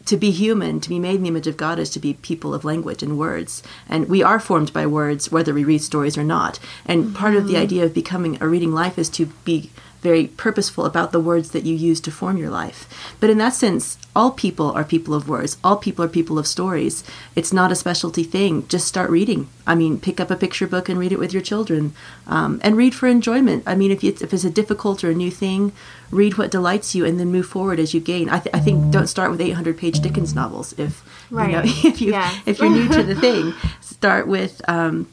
to 0.08 0.16
be 0.16 0.30
human, 0.30 0.80
to 0.80 0.88
be 0.88 0.98
made 0.98 1.16
in 1.16 1.22
the 1.22 1.28
image 1.28 1.46
of 1.46 1.56
God, 1.56 1.78
is 1.78 1.90
to 1.90 2.00
be 2.00 2.14
people 2.14 2.54
of 2.54 2.64
language 2.64 3.02
and 3.02 3.18
words. 3.18 3.62
And 3.88 4.08
we 4.08 4.22
are 4.22 4.40
formed 4.40 4.72
by 4.72 4.86
words, 4.86 5.30
whether 5.30 5.52
we 5.52 5.64
read 5.64 5.82
stories 5.82 6.16
or 6.16 6.24
not. 6.24 6.58
And 6.86 7.14
part 7.14 7.34
of 7.34 7.46
the 7.46 7.54
mm-hmm. 7.54 7.62
idea 7.62 7.84
of 7.84 7.94
becoming 7.94 8.38
a 8.40 8.48
reading 8.48 8.72
life 8.72 8.98
is 8.98 9.10
to 9.10 9.26
be 9.44 9.70
very 10.00 10.28
purposeful 10.28 10.84
about 10.84 11.12
the 11.12 11.20
words 11.20 11.50
that 11.50 11.64
you 11.64 11.74
use 11.74 12.00
to 12.00 12.10
form 12.10 12.36
your 12.36 12.50
life. 12.50 12.88
But 13.20 13.30
in 13.30 13.38
that 13.38 13.54
sense, 13.54 13.98
all 14.14 14.30
people 14.30 14.70
are 14.72 14.84
people 14.84 15.14
of 15.14 15.28
words. 15.28 15.56
All 15.62 15.76
people 15.76 16.04
are 16.04 16.08
people 16.08 16.38
of 16.38 16.46
stories. 16.46 17.04
It's 17.34 17.52
not 17.52 17.72
a 17.72 17.76
specialty 17.76 18.24
thing. 18.24 18.66
Just 18.68 18.86
start 18.86 19.10
reading. 19.10 19.48
I 19.66 19.74
mean, 19.74 20.00
pick 20.00 20.20
up 20.20 20.30
a 20.30 20.36
picture 20.36 20.66
book 20.66 20.88
and 20.88 20.98
read 20.98 21.12
it 21.12 21.18
with 21.18 21.32
your 21.32 21.42
children, 21.42 21.92
um, 22.26 22.60
and 22.64 22.76
read 22.76 22.94
for 22.94 23.06
enjoyment. 23.06 23.62
I 23.66 23.74
mean, 23.74 23.90
if 23.90 24.02
it's 24.02 24.22
if 24.22 24.32
it's 24.32 24.44
a 24.44 24.50
difficult 24.50 25.04
or 25.04 25.10
a 25.10 25.14
new 25.14 25.30
thing, 25.30 25.72
read 26.10 26.38
what 26.38 26.50
delights 26.50 26.94
you, 26.94 27.04
and 27.04 27.20
then 27.20 27.30
move 27.30 27.46
forward 27.46 27.78
as 27.78 27.94
you 27.94 28.00
gain. 28.00 28.28
I, 28.28 28.38
th- 28.40 28.54
I 28.54 28.60
think 28.60 28.90
don't 28.90 29.08
start 29.08 29.30
with 29.30 29.40
800 29.40 29.76
page 29.76 30.00
Dickens 30.00 30.34
novels. 30.34 30.74
If 30.78 31.04
you 31.30 31.36
know 31.36 31.62
if 31.64 32.00
you 32.00 32.12
yeah. 32.12 32.38
if 32.46 32.58
you're 32.58 32.70
new 32.70 32.88
to 32.88 33.02
the 33.02 33.14
thing, 33.26 33.54
start 33.80 34.26
with. 34.26 34.60
Um, 34.68 35.08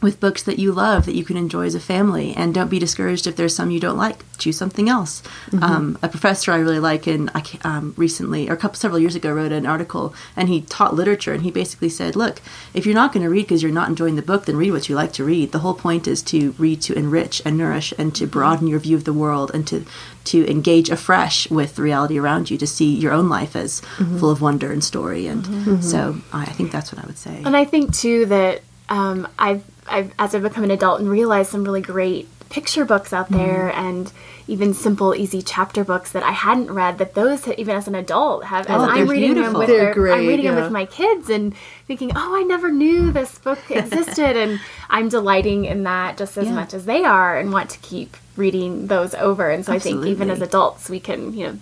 with 0.00 0.20
books 0.20 0.42
that 0.44 0.58
you 0.58 0.72
love 0.72 1.06
that 1.06 1.14
you 1.14 1.24
can 1.24 1.36
enjoy 1.36 1.66
as 1.66 1.74
a 1.74 1.80
family. 1.80 2.34
And 2.36 2.54
don't 2.54 2.68
be 2.68 2.78
discouraged 2.78 3.26
if 3.26 3.36
there's 3.36 3.54
some 3.54 3.70
you 3.70 3.80
don't 3.80 3.96
like. 3.96 4.24
Choose 4.38 4.56
something 4.56 4.88
else. 4.88 5.22
Um, 5.60 5.98
a 6.02 6.08
professor 6.08 6.52
i 6.52 6.56
really 6.56 6.78
like 6.78 7.06
and 7.06 7.30
i 7.34 7.42
um, 7.62 7.94
recently 7.96 8.48
or 8.48 8.52
a 8.52 8.56
couple 8.56 8.76
several 8.76 8.98
years 9.00 9.14
ago 9.14 9.32
wrote 9.32 9.50
an 9.52 9.66
article 9.66 10.14
and 10.36 10.48
he 10.48 10.60
taught 10.62 10.94
literature 10.94 11.32
and 11.32 11.42
he 11.42 11.50
basically 11.50 11.88
said 11.88 12.14
look 12.14 12.40
if 12.74 12.86
you're 12.86 12.94
not 12.94 13.12
going 13.12 13.24
to 13.24 13.30
read 13.30 13.42
because 13.42 13.62
you're 13.62 13.72
not 13.72 13.88
enjoying 13.88 14.16
the 14.16 14.22
book 14.22 14.46
then 14.46 14.56
read 14.56 14.70
what 14.70 14.88
you 14.88 14.94
like 14.94 15.12
to 15.14 15.24
read. 15.24 15.52
The 15.52 15.60
whole 15.60 15.74
point 15.74 16.06
is 16.06 16.22
to 16.24 16.52
read 16.58 16.80
to 16.82 16.94
enrich 16.94 17.42
and 17.44 17.56
nourish 17.58 17.92
and 17.98 18.14
to 18.14 18.26
broaden 18.26 18.68
your 18.68 18.78
view 18.78 18.96
of 18.96 19.04
the 19.04 19.12
world 19.12 19.50
and 19.52 19.66
to 19.68 19.84
to 20.24 20.48
engage 20.50 20.90
afresh 20.90 21.50
with 21.50 21.76
the 21.76 21.82
reality 21.82 22.18
around 22.18 22.50
you 22.50 22.58
to 22.58 22.66
see 22.66 22.94
your 22.94 23.12
own 23.12 23.28
life 23.28 23.56
as 23.56 23.80
full 24.18 24.30
of 24.30 24.40
wonder 24.42 24.70
and 24.70 24.84
story. 24.84 25.26
And 25.26 25.82
so 25.82 26.18
I, 26.32 26.42
I 26.42 26.52
think 26.52 26.70
that's 26.70 26.92
what 26.92 27.02
i 27.02 27.06
would 27.06 27.18
say. 27.18 27.42
And 27.44 27.56
I 27.56 27.64
think 27.64 27.94
too 27.94 28.26
that 28.26 28.62
um, 28.90 29.26
I've, 29.38 29.64
I've, 29.90 30.12
as 30.18 30.34
I've 30.34 30.42
become 30.42 30.64
an 30.64 30.70
adult 30.70 31.00
and 31.00 31.08
realized 31.10 31.50
some 31.50 31.64
really 31.64 31.80
great 31.82 32.28
picture 32.50 32.84
books 32.84 33.12
out 33.12 33.26
mm-hmm. 33.26 33.36
there 33.38 33.70
and 33.74 34.10
even 34.46 34.72
simple, 34.72 35.14
easy 35.14 35.42
chapter 35.42 35.84
books 35.84 36.12
that 36.12 36.22
I 36.22 36.30
hadn't 36.30 36.70
read. 36.72 36.96
That 36.98 37.14
those, 37.14 37.46
even 37.46 37.76
as 37.76 37.86
an 37.86 37.94
adult, 37.94 38.44
have 38.44 38.66
as 38.66 38.76
Oh, 38.76 38.86
they're 38.86 39.02
I'm 39.02 39.08
reading 39.08 39.34
beautiful. 39.34 39.52
them 39.52 39.58
with 39.58 39.68
They're 39.68 39.78
their, 39.78 39.88
I'm 39.88 39.94
great, 39.94 40.28
reading 40.28 40.46
them 40.46 40.56
with 40.56 40.72
my 40.72 40.86
kids 40.86 41.28
and 41.28 41.54
thinking, 41.86 42.12
oh, 42.14 42.36
I 42.36 42.42
never 42.44 42.70
knew 42.70 43.12
this 43.12 43.38
book 43.38 43.58
existed, 43.70 44.36
and 44.36 44.60
I'm 44.88 45.10
delighting 45.10 45.66
in 45.66 45.82
that 45.82 46.16
just 46.16 46.38
as 46.38 46.46
Yeah. 46.46 46.54
much 46.54 46.72
as 46.72 46.86
they 46.86 47.04
are, 47.04 47.38
and 47.38 47.52
want 47.52 47.68
to 47.70 47.78
keep 47.80 48.16
reading 48.36 48.86
those 48.86 49.14
over. 49.14 49.50
And 49.50 49.66
so 49.66 49.72
I 49.74 49.78
think 49.78 50.06
even 50.06 50.30
as 50.30 50.40
adults, 50.40 50.88
we 50.88 51.00
can, 51.00 51.34
you 51.34 51.46
know. 51.48 51.58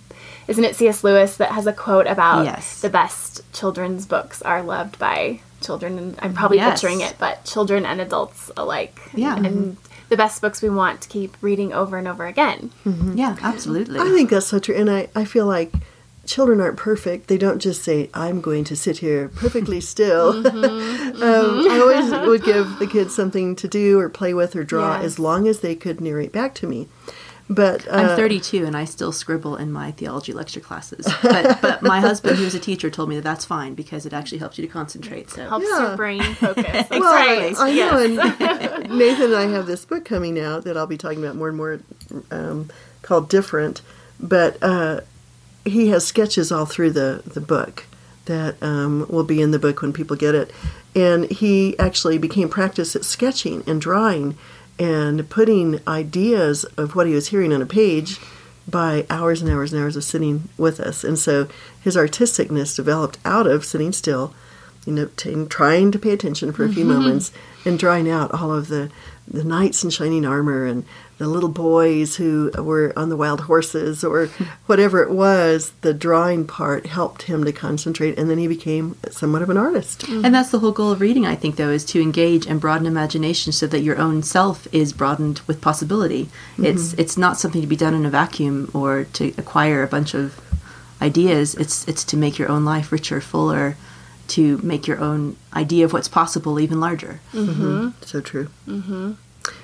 Isn't 0.47 0.63
it 0.63 0.77
C.S. 0.77 1.03
Lewis 1.03 1.35
that 1.37 1.51
has 1.51 1.67
a 1.67 1.73
quote 1.73 2.07
about 2.07 2.45
Yes. 2.45 2.79
the 2.79 2.89
best 2.89 3.41
children's 3.51 4.05
books 4.05 4.41
are 4.43 4.63
loved 4.63 4.97
by 4.97 5.41
children 5.61 5.97
and 5.97 6.15
I'm 6.21 6.33
probably 6.33 6.57
Yes. 6.57 6.81
butchering 6.81 7.01
it, 7.01 7.15
but 7.19 7.43
children 7.45 7.85
and 7.85 7.99
adults 8.01 8.51
alike. 8.57 8.99
Yeah. 9.13 9.35
And 9.37 9.77
the 10.09 10.17
best 10.17 10.41
books 10.41 10.61
we 10.61 10.69
want 10.69 11.01
to 11.01 11.09
keep 11.09 11.35
reading 11.41 11.73
over 11.73 11.97
and 11.97 12.07
over 12.07 12.25
again. 12.25 12.71
Yeah, 13.15 13.35
absolutely. 13.41 13.99
I 13.99 14.05
think 14.09 14.29
that's 14.29 14.47
so 14.47 14.59
true, 14.59 14.75
and 14.75 14.89
I, 14.89 15.09
I 15.15 15.25
feel 15.25 15.45
like 15.45 15.73
children 16.25 16.59
aren't 16.61 16.77
perfect. 16.77 17.27
They 17.27 17.37
don't 17.37 17.59
just 17.59 17.83
say, 17.83 18.09
"I'm 18.13 18.39
going 18.41 18.63
to 18.65 18.75
sit 18.75 18.97
here 18.99 19.29
perfectly 19.29 19.81
still." 19.93 20.43
Mm-hmm. 20.43 21.23
um, 21.23 21.71
I 21.71 21.79
always 21.79 22.27
would 22.27 22.43
give 22.43 22.79
the 22.79 22.87
kids 22.87 23.15
something 23.15 23.55
to 23.57 23.67
do 23.67 23.99
or 23.99 24.07
play 24.09 24.33
with 24.33 24.55
or 24.55 24.63
draw, 24.63 24.95
Yes. 24.97 25.05
as 25.05 25.19
long 25.19 25.47
as 25.47 25.59
they 25.59 25.75
could 25.75 25.99
narrate 25.99 26.31
back 26.31 26.53
to 26.55 26.67
me. 26.67 26.87
But 27.49 27.87
uh, 27.87 27.91
I'm 27.91 28.15
32 28.17 28.65
and 28.65 28.75
I 28.75 28.83
still 28.83 29.13
scribble 29.13 29.55
in 29.55 29.71
my 29.71 29.91
theology 29.91 30.33
lecture 30.33 30.59
classes. 30.59 31.07
But 31.21 31.61
but 31.61 31.81
my 31.81 32.01
husband, 32.01 32.37
who 32.37 32.43
was 32.43 32.55
a 32.55 32.59
teacher, 32.59 32.89
told 32.89 33.07
me 33.07 33.15
that 33.15 33.23
that's 33.23 33.45
fine 33.45 33.73
because 33.73 34.05
it 34.05 34.11
actually 34.11 34.39
helps 34.39 34.57
you 34.57 34.67
to 34.67 34.71
concentrate. 34.71 35.29
So 35.29 35.47
Helps 35.47 35.65
Yeah. 35.69 35.87
your 35.87 35.95
brain 35.95 36.23
focus. 36.35 36.63
That's 36.73 36.89
Well, 36.89 37.01
right. 37.13 37.55
I 37.57 37.69
know, 37.71 37.97
Yes. 37.99 38.81
and 38.89 38.89
Nathan 38.97 39.25
and 39.27 39.35
I 39.35 39.47
have 39.47 39.65
this 39.65 39.85
book 39.85 40.03
coming 40.03 40.37
out 40.39 40.65
that 40.65 40.75
I'll 40.75 40.87
be 40.87 40.97
talking 40.97 41.23
about 41.23 41.35
more 41.37 41.47
and 41.47 41.55
more, 41.57 41.79
um, 42.31 42.69
called 43.01 43.29
"Different." 43.29 43.81
But 44.19 44.57
uh, 44.61 45.01
he 45.63 45.87
has 45.89 46.05
sketches 46.05 46.51
all 46.51 46.65
through 46.65 46.91
the 46.91 47.21
the 47.25 47.41
book 47.41 47.85
that 48.25 48.61
um, 48.61 49.05
will 49.09 49.23
be 49.23 49.41
in 49.41 49.51
the 49.51 49.59
book 49.59 49.81
when 49.81 49.93
people 49.93 50.17
get 50.17 50.35
it, 50.35 50.51
and 50.93 51.31
he 51.31 51.79
actually 51.79 52.17
became 52.17 52.49
practiced 52.49 52.93
at 52.95 53.05
sketching 53.05 53.63
and 53.65 53.79
drawing 53.79 54.37
and 54.79 55.29
putting 55.29 55.79
ideas 55.87 56.63
of 56.77 56.95
what 56.95 57.07
he 57.07 57.13
was 57.13 57.29
hearing 57.29 57.53
on 57.53 57.61
a 57.61 57.65
page 57.65 58.19
by 58.67 59.05
hours 59.09 59.41
and 59.41 59.49
hours 59.49 59.71
and 59.73 59.81
hours 59.81 59.95
of 59.95 60.03
sitting 60.03 60.49
with 60.57 60.79
us, 60.79 61.03
and 61.03 61.17
so 61.17 61.47
his 61.81 61.95
artisticness 61.95 62.75
developed 62.75 63.17
out 63.23 63.47
of 63.47 63.63
sitting 63.63 63.91
still 63.91 64.33
you 64.87 64.93
know, 64.93 65.09
t- 65.17 65.45
trying 65.49 65.91
to 65.91 65.99
pay 65.99 66.11
attention 66.11 66.53
for 66.53 66.63
a 66.63 66.69
few 66.69 66.85
mm-hmm. 66.85 66.93
moments 66.93 67.33
and 67.65 67.77
drawing 67.77 68.09
out 68.09 68.31
all 68.33 68.53
of 68.53 68.69
the, 68.69 68.89
the 69.27 69.43
knights 69.43 69.83
in 69.83 69.89
shining 69.89 70.25
armor 70.25 70.65
and 70.65 70.85
the 71.17 71.27
little 71.27 71.49
boys 71.49 72.15
who 72.17 72.51
were 72.57 72.93
on 72.95 73.09
the 73.09 73.17
wild 73.17 73.41
horses 73.41 74.03
or 74.03 74.27
whatever 74.67 75.01
it 75.01 75.11
was. 75.11 75.71
The 75.81 75.93
drawing 75.93 76.45
part 76.45 76.85
helped 76.85 77.23
him 77.23 77.43
to 77.43 77.51
concentrate, 77.51 78.17
and 78.17 78.29
then 78.29 78.37
he 78.37 78.47
became 78.47 78.97
somewhat 79.09 79.41
of 79.41 79.49
an 79.49 79.57
artist. 79.57 80.01
Mm-hmm. 80.01 80.25
And 80.25 80.35
that's 80.35 80.51
the 80.51 80.59
whole 80.59 80.71
goal 80.71 80.91
of 80.91 81.01
reading, 81.01 81.25
I 81.25 81.35
think, 81.35 81.55
though, 81.55 81.69
is 81.69 81.85
to 81.85 82.01
engage 82.01 82.45
and 82.45 82.61
broaden 82.61 82.87
imagination 82.87 83.51
so 83.51 83.67
that 83.67 83.81
your 83.81 83.97
own 83.97 84.23
self 84.23 84.67
is 84.73 84.93
broadened 84.93 85.41
with 85.47 85.61
possibility. 85.61 86.25
Mm-hmm. 86.25 86.65
It's 86.65 86.93
it's 86.93 87.17
not 87.17 87.37
something 87.37 87.61
to 87.61 87.67
be 87.67 87.75
done 87.75 87.93
in 87.93 88.05
a 88.05 88.09
vacuum 88.09 88.69
or 88.73 89.05
to 89.13 89.33
acquire 89.37 89.83
a 89.83 89.87
bunch 89.87 90.13
of 90.13 90.39
ideas. 91.01 91.55
It's 91.55 91.87
it's 91.87 92.03
to 92.05 92.17
make 92.17 92.37
your 92.37 92.49
own 92.49 92.65
life 92.65 92.91
richer, 92.91 93.21
fuller, 93.21 93.75
to 94.29 94.57
make 94.59 94.87
your 94.87 94.99
own 94.99 95.37
idea 95.53 95.85
of 95.85 95.93
what's 95.93 96.07
possible 96.07 96.59
even 96.59 96.79
larger. 96.79 97.19
Mm-hmm. 97.33 97.89
So 98.01 98.21
true. 98.21 98.49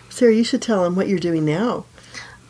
Sarah, 0.10 0.34
you 0.34 0.44
should 0.44 0.62
tell 0.62 0.84
them 0.84 0.96
what 0.96 1.08
you're 1.08 1.20
doing 1.20 1.46
now. 1.46 1.86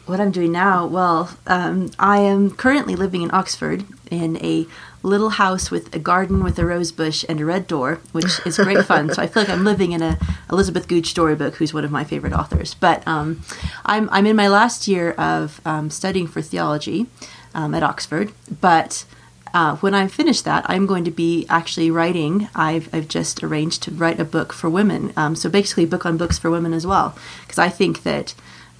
What 0.06 0.20
I'm 0.20 0.32
doing 0.32 0.52
now, 0.52 0.86
well, 0.86 1.38
um, 1.48 1.92
I 1.98 2.20
am 2.20 2.52
currently 2.52 2.96
living 2.96 3.22
in 3.22 3.34
Oxford 3.34 3.86
in 4.12 4.36
a 4.44 4.68
little 5.02 5.30
house 5.30 5.70
with 5.72 5.94
a 5.96 6.00
garden 6.00 6.44
with 6.44 6.58
a 6.60 6.66
rose 6.66 6.92
bush 6.92 7.24
and 7.30 7.40
a 7.40 7.46
red 7.46 7.68
door, 7.68 8.00
which 8.12 8.46
is 8.46 8.58
great 8.58 8.86
fun. 8.86 9.13
So 9.13 9.22
I 9.22 9.28
feel 9.28 9.44
like 9.44 9.50
I'm 9.50 9.63
living 9.63 9.92
in 9.92 10.02
a 10.02 10.18
Elizabeth 10.52 10.88
Goudge 10.88 11.10
storybook, 11.10 11.56
who's 11.56 11.74
one 11.74 11.86
of 11.86 11.92
my 11.92 12.04
favorite 12.04 12.34
authors. 12.34 12.74
But 12.74 13.06
um, 13.08 13.42
I'm 13.86 14.10
I'm 14.12 14.25
in 14.25 14.36
my 14.36 14.48
last 14.48 14.88
year 14.88 15.12
of 15.12 15.62
um, 15.66 15.90
studying 15.90 16.28
for 16.28 16.42
theology 16.42 17.08
um, 17.54 17.74
at 17.74 17.84
Oxford, 17.84 18.32
but. 18.62 19.06
Uh, 19.53 19.75
when 19.77 19.93
I 19.93 20.07
finish 20.07 20.41
that, 20.41 20.65
I'm 20.67 20.88
going 20.88 21.03
to 21.05 21.12
be 21.12 21.45
actually 21.48 21.91
writing. 21.91 22.50
I've, 22.55 22.93
I've 22.93 23.07
just 23.07 23.43
arranged 23.43 23.83
to 23.83 23.91
write 23.91 24.19
a 24.19 24.25
book 24.25 24.51
for 24.51 24.69
women. 24.69 25.13
Um, 25.15 25.36
so 25.36 25.49
basically, 25.49 25.84
a 25.84 25.88
book 25.88 26.06
on 26.06 26.17
books 26.17 26.39
for 26.39 26.49
women 26.49 26.73
as 26.73 26.88
well. 26.88 27.15
Because 27.41 27.60
I 27.60 27.69
think 27.69 28.01
that 28.04 28.34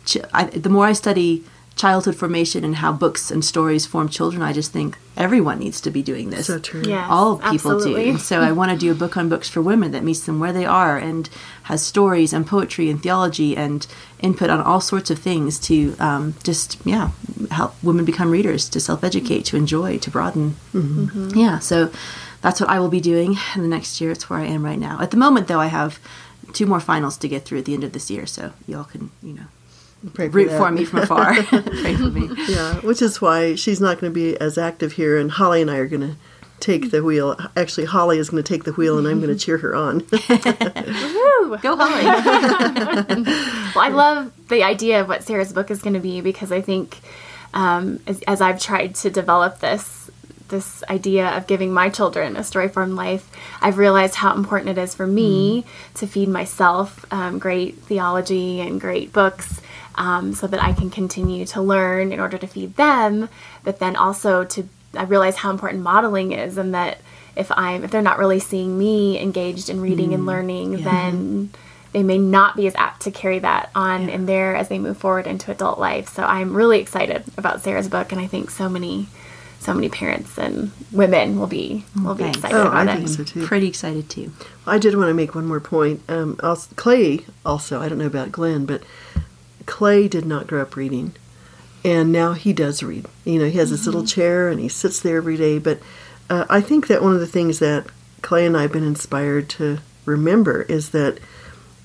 ch- 0.06 0.18
I, 0.34 0.46
the 0.46 0.70
more 0.70 0.88
I 0.88 0.94
study 0.94 1.44
childhood 1.76 2.16
formation 2.16 2.64
and 2.64 2.78
how 2.78 2.92
books 2.92 3.32
and 3.32 3.44
stories 3.44 3.86
form 3.86 4.08
children, 4.08 4.42
I 4.42 4.54
just 4.54 4.72
think 4.72 4.98
everyone 5.18 5.60
needs 5.60 5.82
to 5.82 5.92
be 5.92 6.02
doing 6.04 6.30
this. 6.30 6.48
So 6.48 6.60
true. 6.60 6.84
Yes, 6.86 7.08
All 7.10 7.38
people 7.38 7.54
absolutely. 7.54 8.04
do. 8.06 8.10
And 8.12 8.22
so 8.22 8.42
I 8.42 8.52
want 8.52 8.72
to 8.72 8.78
do 8.78 8.92
a 8.92 8.96
book 8.96 9.18
on 9.18 9.28
books 9.28 9.50
for 9.50 9.62
women 9.62 9.92
that 9.92 10.04
meets 10.04 10.26
them 10.26 10.40
where 10.40 10.54
they 10.54 10.66
are 10.66 10.98
and 10.98 11.30
has 11.64 11.84
stories 11.84 12.32
and 12.32 12.46
poetry 12.46 12.90
and 12.90 13.02
theology 13.02 13.58
and 13.58 13.86
input 14.20 14.50
on 14.50 14.62
all 14.62 14.82
sorts 14.82 15.10
of 15.10 15.20
things 15.20 15.60
to 15.60 15.96
um, 16.00 16.36
just, 16.44 16.78
yeah, 16.86 17.12
help 17.52 17.76
women 17.84 18.06
become 18.06 18.30
readers, 18.32 18.70
to 18.70 18.80
self 18.80 19.04
educate, 19.04 19.46
to 19.46 19.58
enjoy, 19.58 19.98
to 19.98 20.12
broaden. 20.12 20.56
Mm-hmm. 20.74 21.32
Yeah, 21.36 21.60
so 21.60 21.92
that's 22.42 22.62
what 22.62 22.70
I 22.70 22.80
will 22.80 22.90
be 22.90 23.02
doing 23.02 23.36
in 23.56 23.62
the 23.62 23.68
next 23.68 24.00
year. 24.00 24.12
It's 24.12 24.30
where 24.30 24.40
I 24.40 24.46
am 24.46 24.64
right 24.64 24.80
now. 24.80 25.02
At 25.02 25.12
the 25.12 25.18
moment, 25.18 25.48
though, 25.48 25.60
I 25.60 25.68
have 25.68 26.00
two 26.54 26.66
more 26.66 26.80
finals 26.80 27.18
to 27.18 27.28
get 27.28 27.46
through 27.46 27.60
at 27.60 27.66
the 27.66 27.74
end 27.74 27.84
of 27.84 27.94
this 27.94 28.12
year, 28.12 28.26
so 28.26 28.54
y'all 28.68 28.84
can, 28.84 29.12
you 29.24 29.34
know, 29.34 29.46
Pray 30.14 30.28
root 30.28 30.50
that. 30.50 30.58
for 30.58 30.72
me 30.72 30.86
from 30.86 31.00
afar. 31.00 31.34
Pray 31.44 31.96
for 31.96 32.10
me. 32.10 32.30
Yeah, 32.48 32.76
which 32.82 33.02
is 33.02 33.22
why 33.22 33.56
she's 33.56 33.80
not 33.80 34.00
going 34.00 34.12
to 34.12 34.14
be 34.14 34.38
as 34.38 34.58
active 34.58 34.94
here, 34.94 35.18
and 35.18 35.32
Holly 35.32 35.62
and 35.62 35.72
I 35.72 35.78
are 35.78 35.88
going 35.88 36.02
to 36.02 36.16
take 36.60 36.92
the 36.92 37.04
wheel. 37.04 37.38
Actually, 37.56 37.86
Holly 37.86 38.18
is 38.18 38.30
going 38.30 38.44
to 38.44 38.48
take 38.48 38.64
the 38.64 38.74
wheel, 38.74 38.98
and 38.98 39.08
I'm 39.08 39.22
going 39.22 39.36
to 39.36 39.40
cheer 39.40 39.58
her 39.60 39.76
on. 39.76 40.00
Go 41.62 41.76
Holly. 41.78 43.24
Well, 43.76 43.84
I 43.84 43.90
love 43.90 44.32
the 44.50 44.64
idea 44.64 45.02
of 45.02 45.08
what 45.08 45.24
Sarah's 45.24 45.52
book 45.52 45.72
is 45.72 45.82
going 45.82 45.96
to 45.96 46.00
be 46.00 46.22
because 46.22 46.52
I 46.52 46.62
think 46.62 47.00
um, 47.56 48.00
as, 48.06 48.22
as 48.24 48.40
I've 48.40 48.62
tried 48.62 48.94
to 48.96 49.10
develop 49.10 49.60
this 49.60 50.12
this 50.50 50.84
idea 50.88 51.36
of 51.36 51.48
giving 51.48 51.74
my 51.74 51.90
children 51.90 52.36
a 52.36 52.44
story 52.44 52.70
form 52.70 52.96
life, 52.96 53.32
I've 53.62 53.80
realized 53.80 54.14
how 54.14 54.36
important 54.36 54.78
it 54.78 54.82
is 54.82 54.94
for 54.94 55.08
me 55.08 55.66
to 55.96 56.06
feed 56.06 56.30
myself 56.30 57.04
um, 57.12 57.40
great 57.40 57.80
theology 57.80 58.62
and 58.62 58.80
great 58.80 59.12
books. 59.12 59.60
Um, 59.96 60.34
so 60.34 60.48
that 60.48 60.62
I 60.64 60.74
can 60.74 60.90
continue 60.90 61.46
to 61.46 61.62
learn 61.62 62.12
in 62.12 62.20
order 62.20 62.38
to 62.40 62.48
feed 62.48 62.76
them, 62.78 63.30
but 63.64 63.78
then 63.80 63.96
also 63.96 64.44
to 64.44 64.68
I 64.96 65.04
realize 65.04 65.36
how 65.38 65.52
important 65.52 65.84
modeling 65.84 66.32
is, 66.32 66.58
and 66.58 66.74
that 66.74 66.98
if 67.36 67.52
I'm 67.52 67.84
if 67.84 67.92
they're 67.92 68.02
not 68.02 68.18
really 68.18 68.40
seeing 68.40 68.78
me 68.78 69.20
engaged 69.22 69.70
in 69.70 69.82
reading 69.82 70.14
and 70.14 70.26
learning, 70.26 70.84
then 70.84 71.52
they 71.92 72.02
may 72.02 72.18
not 72.18 72.56
be 72.56 72.66
as 72.66 72.74
apt 72.76 73.02
to 73.04 73.12
carry 73.12 73.38
that 73.40 73.70
on 73.76 74.10
in 74.10 74.26
there 74.26 74.56
as 74.56 74.68
they 74.68 74.80
move 74.80 74.98
forward 74.98 75.28
into 75.28 75.52
adult 75.52 75.78
life. 75.78 76.10
So 76.10 76.24
I'm 76.24 76.56
really 76.56 76.80
excited 76.80 77.24
about 77.38 77.62
Sarah's 77.62 77.88
book, 77.88 78.12
and 78.12 78.20
I 78.20 78.26
think 78.26 78.50
so 78.50 78.68
many, 78.70 79.08
so 79.60 79.76
many 79.76 79.90
parents 79.90 80.38
and 80.40 80.72
women 80.92 81.40
will 81.40 81.46
be 81.48 81.86
will 82.04 82.16
be 82.16 82.24
Thanks. 82.24 82.38
excited 82.40 82.58
Oh, 82.58 82.68
about 82.68 82.88
I 82.90 82.98
it. 82.98 83.08
so 83.10 83.24
too. 83.24 83.46
Pretty 83.46 83.68
excited 83.68 84.10
too. 84.10 84.32
I 84.66 84.80
did 84.80 84.96
want 84.96 85.10
to 85.10 85.14
make 85.14 85.36
one 85.36 85.46
more 85.46 85.60
point. 85.60 86.02
Um, 86.10 86.40
also, 86.42 86.74
Clay, 86.76 87.26
also, 87.46 87.80
I 87.80 87.90
don't 87.90 88.00
know 88.00 88.08
about 88.08 88.32
Glenn, 88.32 88.66
but 88.66 88.82
Clay 89.66 90.08
did 90.08 90.26
not 90.26 90.48
grow 90.48 90.62
up 90.62 90.76
reading, 90.76 91.14
and 91.84 92.12
now 92.12 92.34
he 92.34 92.54
does 92.54 92.84
read. 92.84 93.06
You 93.26 93.40
know, 93.40 93.50
he 93.50 93.58
has 93.58 93.72
this 93.72 93.86
little 93.86 94.06
chair 94.06 94.50
and 94.50 94.60
he 94.60 94.70
sits 94.70 95.00
there 95.00 95.18
every 95.18 95.38
day. 95.38 95.60
But 95.60 95.80
uh, 96.30 96.46
I 96.50 96.62
think 96.62 96.88
that 96.88 97.02
one 97.02 97.14
of 97.14 97.20
the 97.20 97.28
things 97.28 97.60
that 97.60 97.88
Clay 98.22 98.46
and 98.46 98.56
I 98.56 98.64
have 98.64 98.72
been 98.72 98.84
inspired 98.84 99.50
to 99.50 99.80
remember 100.06 100.64
is 100.64 100.92
that 100.92 101.20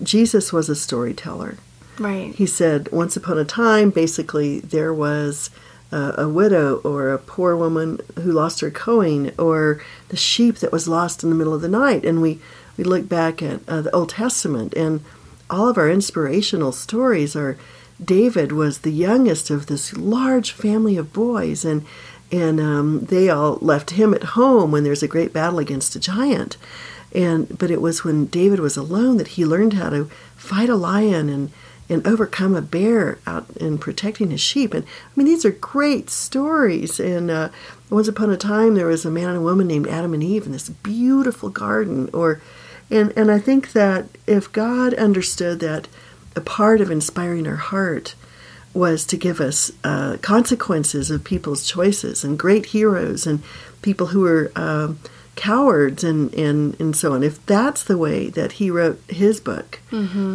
Jesus 0.03 0.53
was 0.53 0.69
a 0.69 0.77
storyteller. 0.77 1.57
Right. 1.99 2.33
He 2.35 2.47
said, 2.47 2.93
once 2.93 3.17
upon 3.17 3.39
a 3.39 3.45
time, 3.45 3.91
basically, 3.91 4.61
there 4.61 4.95
was 4.95 5.51
a, 5.91 6.15
a 6.19 6.29
widow 6.29 6.77
or 6.85 7.11
a 7.11 7.19
poor 7.19 7.57
woman 7.57 8.01
who 8.17 8.31
lost 8.31 8.61
her 8.61 8.71
coin 8.71 9.33
or 9.37 9.83
the 10.11 10.17
sheep 10.17 10.59
that 10.59 10.71
was 10.71 10.87
lost 10.87 11.25
in 11.25 11.31
the 11.31 11.37
middle 11.37 11.55
of 11.55 11.61
the 11.61 11.69
night. 11.69 12.05
And 12.05 12.23
we, 12.23 12.39
we 12.77 12.85
look 12.85 13.09
back 13.09 13.43
at 13.43 13.61
uh, 13.69 13.81
the 13.81 13.95
Old 13.95 14.11
Testament, 14.11 14.75
and 14.75 15.03
all 15.51 15.69
of 15.69 15.79
our 15.79 15.89
inspirational 15.89 16.73
stories 16.73 17.35
are 17.35 17.57
David 18.03 18.53
was 18.53 18.81
the 18.81 18.93
youngest 18.93 19.51
of 19.51 19.67
this 19.67 19.97
large 19.97 20.53
family 20.53 20.97
of 20.97 21.13
boys, 21.13 21.65
and 21.65 21.85
and 22.31 22.61
um, 22.61 23.01
they 23.07 23.29
all 23.29 23.59
left 23.61 23.91
him 23.91 24.13
at 24.15 24.35
home 24.35 24.71
when 24.71 24.85
there's 24.85 25.03
a 25.03 25.09
great 25.09 25.33
battle 25.33 25.59
against 25.59 25.97
a 25.97 26.01
giant. 26.01 26.57
And 27.15 27.59
but 27.59 27.71
it 27.71 27.81
was 27.81 28.05
when 28.05 28.27
David 28.27 28.61
was 28.61 28.77
alone 28.77 29.17
that 29.17 29.29
he 29.29 29.47
learned 29.47 29.73
how 29.73 29.91
to 29.91 30.11
fight 30.37 30.69
a 30.69 30.77
lion 30.77 31.29
and 31.29 31.51
and 31.89 32.07
overcome 32.07 32.55
a 32.55 32.63
bear 32.63 33.19
out 33.27 33.49
in 33.57 33.79
protecting 33.79 34.31
his 34.31 34.41
sheep. 34.41 34.75
And 34.75 34.85
I 34.85 35.11
mean, 35.17 35.27
these 35.27 35.45
are 35.45 35.51
great 35.51 36.11
stories. 36.11 37.01
And 37.01 37.31
uh, 37.31 37.49
once 37.91 38.09
upon 38.09 38.31
a 38.31 38.37
time, 38.37 38.75
there 38.75 38.87
was 38.87 39.07
a 39.07 39.11
man 39.11 39.29
and 39.29 39.39
a 39.39 39.43
woman 39.43 39.67
named 39.67 39.89
Adam 39.89 40.13
and 40.13 40.23
Eve 40.23 40.45
in 40.45 40.53
this 40.53 40.69
beautiful 40.69 41.49
garden. 41.49 42.11
Or, 42.13 42.43
and 42.91 43.13
and 43.17 43.31
I 43.31 43.39
think 43.39 43.73
that 43.73 44.07
if 44.27 44.53
God 44.53 44.95
understood 44.95 45.61
that 45.61 45.89
a 46.37 46.41
part 46.41 46.81
of 46.81 46.91
inspiring 46.91 47.47
our 47.47 47.57
heart 47.57 48.15
was 48.75 49.05
to 49.07 49.17
give 49.17 49.41
us 49.41 49.73
uh, 49.83 50.19
consequences 50.23 51.11
of 51.11 51.25
people's 51.25 51.67
choices 51.67 52.23
and 52.23 52.39
great 52.39 52.67
heroes 52.67 53.27
and 53.27 53.43
people 53.83 54.09
who 54.09 54.21
were 54.21 54.53
um 54.57 54.99
cowards 55.39 56.03
and, 56.03 56.35
and, 56.35 56.79
and 56.81 56.97
so 56.97 57.13
on. 57.13 57.23
If 57.23 57.45
that's 57.47 57.85
the 57.85 57.97
way 57.97 58.29
that 58.31 58.53
he 58.53 58.73
wrote 58.73 59.01
his 59.09 59.39
book, 59.39 59.81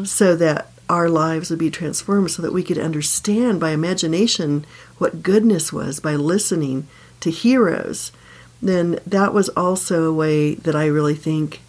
so 0.06 0.34
that 0.38 0.72
our 0.90 1.10
lives 1.10 1.50
would 1.50 1.60
be 1.60 1.70
transformed, 1.70 2.32
so 2.32 2.42
that 2.42 2.54
we 2.54 2.64
could 2.64 2.78
understand 2.78 3.60
by 3.60 3.72
imagination 3.72 4.66
what 5.00 5.22
goodness 5.22 5.74
was 5.74 6.00
by 6.00 6.16
listening 6.16 6.88
to 7.20 7.30
heroes, 7.32 8.14
then 8.62 8.98
that 9.06 9.34
was 9.34 9.50
also 9.50 10.06
a 10.06 10.14
way 10.14 10.56
that 10.56 10.76
I 10.76 10.86
really 10.86 11.16
think 11.16 11.60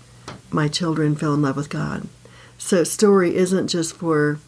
my 0.51 0.69
children 0.69 1.17
fell 1.17 1.35
in 1.35 1.43
love 1.43 1.57
with 1.57 1.71
God. 1.71 2.09
So 2.59 2.85
story 2.85 3.35
isn't 3.35 3.69
just 3.69 3.97
for 3.97 4.39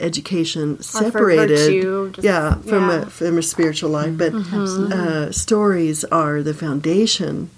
education 0.00 0.76
for 0.78 0.82
separated. 0.82 1.58
virtue, 1.58 2.10
just- 2.10 2.24
yeah 2.24 2.54
from 2.56 2.88
yeah. 2.88 3.02
a 3.02 3.06
from 3.06 3.38
a 3.38 3.42
spiritual 3.42 3.90
life 3.90 4.18
but 4.18 4.34
uh, 4.34 5.30
stories 5.30 6.02
are 6.06 6.42
the 6.42 6.54
foundation 6.54 7.50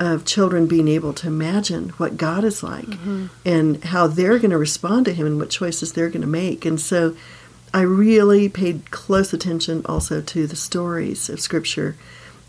of 0.00 0.24
children 0.24 0.66
being 0.66 0.88
able 0.88 1.12
to 1.12 1.26
imagine 1.26 1.90
what 1.90 2.16
God 2.16 2.42
is 2.42 2.62
like 2.62 2.88
and 3.44 3.84
how 3.84 4.06
they're 4.06 4.38
going 4.38 4.50
to 4.50 4.56
respond 4.56 5.04
to 5.04 5.12
him 5.12 5.26
and 5.26 5.38
what 5.38 5.50
choices 5.50 5.92
they're 5.92 6.08
going 6.08 6.22
to 6.22 6.26
make. 6.26 6.64
And 6.64 6.80
so 6.80 7.14
I 7.74 7.82
really 7.82 8.48
paid 8.48 8.90
close 8.90 9.34
attention 9.34 9.82
also 9.84 10.22
to 10.22 10.46
the 10.46 10.56
stories 10.56 11.28
of 11.28 11.38
scripture 11.38 11.96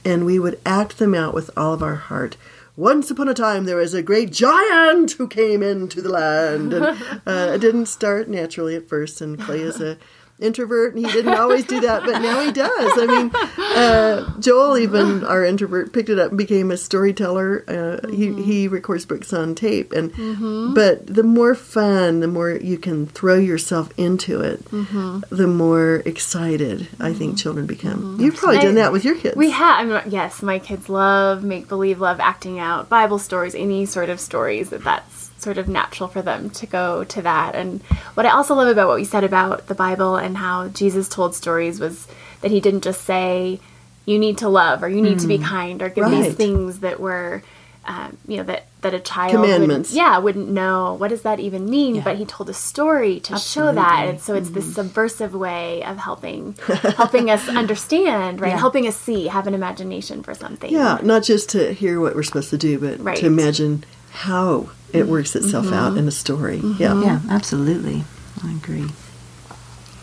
and 0.06 0.26
we 0.26 0.40
would 0.40 0.62
act 0.66 0.98
them 0.98 1.14
out 1.14 1.34
with 1.34 1.52
all 1.58 1.74
of 1.74 1.84
our 1.84 1.96
heart 1.96 2.38
once 2.76 3.12
upon 3.12 3.28
a 3.28 3.34
time 3.34 3.66
there 3.66 3.78
was 3.78 3.94
a 3.94 4.02
great 4.02 4.32
giant 4.32 5.12
who 5.14 5.28
came 5.28 5.62
into 5.62 6.02
the 6.02 6.10
land. 6.10 6.74
And 6.74 6.86
uh, 7.28 7.52
it 7.54 7.62
didn't 7.62 7.88
start 7.88 8.30
naturally 8.30 8.76
at 8.76 8.88
first 8.88 9.22
and 9.22 9.40
clay 9.40 9.62
is 9.62 9.82
a 9.82 9.98
introvert 10.42 10.96
and 10.96 11.06
he 11.06 11.12
didn't 11.12 11.34
always 11.34 11.66
do 11.66 11.80
that 11.82 12.04
but 12.04 12.22
now 12.22 12.40
he 12.40 12.52
does. 12.52 12.92
I 12.98 13.06
mean 13.06 13.32
uh, 13.58 14.40
joel 14.40 14.78
even 14.78 15.24
our 15.26 15.44
introvert 15.44 15.94
picked 15.94 16.10
it 16.10 16.20
up 16.20 16.30
and 16.30 16.38
became 16.38 16.72
a 16.72 16.78
storyteller. 16.78 17.64
Uh, 17.68 18.08
he, 18.10 18.28
mm-hmm. 18.28 18.44
he 18.44 18.68
records 18.68 19.06
books 19.06 19.34
on 19.34 19.56
tape 19.56 19.92
and 19.92 20.14
mm-hmm. 20.14 20.74
but 20.74 21.06
the 21.08 21.24
more 21.24 21.56
fun 21.56 22.20
the 22.20 22.28
more 22.28 22.52
you 22.52 22.78
can 22.78 23.08
throw 23.08 23.38
yourself 23.38 23.90
into 23.98 24.42
it 24.42 24.64
mm-hmm. 24.66 25.20
the 25.34 25.48
more 25.48 26.04
excited 26.06 26.88
i 27.00 27.14
think 27.14 27.38
children 27.38 27.66
become. 27.66 28.20
You've 28.20 28.36
probably 28.36 28.60
done 28.60 28.76
that 28.76 28.92
with 28.92 29.04
your 29.04 29.16
kids. 29.16 29.36
We 29.36 29.50
have, 29.52 29.80
I 29.80 29.84
mean, 29.84 30.12
yes, 30.12 30.42
my 30.42 30.60
kids 30.60 30.90
love 30.90 31.44
make 31.44 31.68
believe, 31.68 32.00
love 32.00 32.20
acting 32.20 32.60
out 32.60 32.90
Bible 32.90 33.20
stories, 33.20 33.56
any 33.56 33.86
sort 33.86 34.10
of 34.10 34.20
stories 34.20 34.70
that 34.70 34.84
that's 34.84 35.21
sort 35.42 35.58
of 35.58 35.68
natural 35.68 36.08
for 36.08 36.22
them 36.22 36.50
to 36.52 36.66
go 36.66 37.04
to 37.06 37.22
that. 37.24 37.56
And 37.56 37.82
what 38.14 38.26
I 38.26 38.30
also 38.30 38.54
love 38.56 38.68
about 38.68 38.88
what 38.88 38.98
we 38.98 39.04
said 39.06 39.24
about 39.24 39.68
the 39.68 39.76
Bible 39.76 40.16
and 40.16 40.38
how 40.38 40.68
Jesus 40.70 41.10
told 41.10 41.36
stories 41.36 41.80
was 41.80 42.08
that 42.42 42.52
he 42.52 42.60
didn't 42.60 42.82
just 42.84 43.02
say, 43.06 43.60
you 44.06 44.18
need 44.20 44.38
to 44.40 44.50
love 44.50 44.84
or 44.84 44.90
you 44.90 45.02
need 45.02 45.20
to 45.20 45.28
be 45.28 45.38
kind 45.38 45.82
or 45.82 45.90
give 45.90 46.06
Right. 46.06 46.24
these 46.24 46.34
things 46.36 46.80
that 46.80 47.00
were, 47.00 47.44
um, 47.86 48.18
you 48.28 48.38
know, 48.38 48.44
that, 48.44 48.66
that 48.82 48.94
a 48.96 49.00
child 49.00 49.32
Commandments. 49.34 49.90
Wouldn't, 49.92 50.08
yeah, 50.08 50.18
wouldn't 50.18 50.50
know 50.50 50.96
what 50.96 51.10
does 51.10 51.22
that 51.22 51.40
even 51.40 51.70
mean. 51.70 51.96
Yeah. 51.96 52.04
But 52.04 52.18
he 52.18 52.26
told 52.26 52.50
a 52.50 52.54
story 52.54 53.20
to 53.22 53.38
show 53.38 53.72
that. 53.72 54.08
And 54.08 54.20
so 54.20 54.34
it's 54.36 54.48
Mm-hmm. 54.50 54.56
this 54.56 54.74
subversive 54.76 55.34
way 55.36 55.84
of 55.84 55.98
helping 55.98 56.56
helping 56.98 57.30
us 57.30 57.48
understand, 57.48 58.42
right? 58.42 58.50
Yeah. 58.50 58.58
Helping 58.60 58.88
us 58.88 58.96
see, 58.98 59.28
have 59.28 59.46
an 59.48 59.54
imagination 59.54 60.24
for 60.24 60.34
something. 60.34 60.72
Yeah, 60.72 61.00
not 61.04 61.24
just 61.24 61.50
to 61.50 61.74
hear 61.74 62.00
what 62.00 62.16
we're 62.16 62.24
supposed 62.24 62.50
to 62.52 62.58
do, 62.58 62.80
but 62.80 63.00
Right. 63.00 63.18
to 63.18 63.26
imagine 63.28 63.84
how 64.12 64.70
it 64.92 65.00
mm-hmm. 65.00 65.12
works 65.12 65.36
itself 65.36 65.68
out 65.68 65.92
mm-hmm. 65.92 66.00
in 66.00 66.08
a 66.08 66.12
story. 66.12 66.60
Mm-hmm. 66.60 66.82
Yeah, 66.82 67.02
Yeah, 67.02 67.22
absolutely. 67.30 68.04
I 68.44 68.52
agree. 68.52 68.88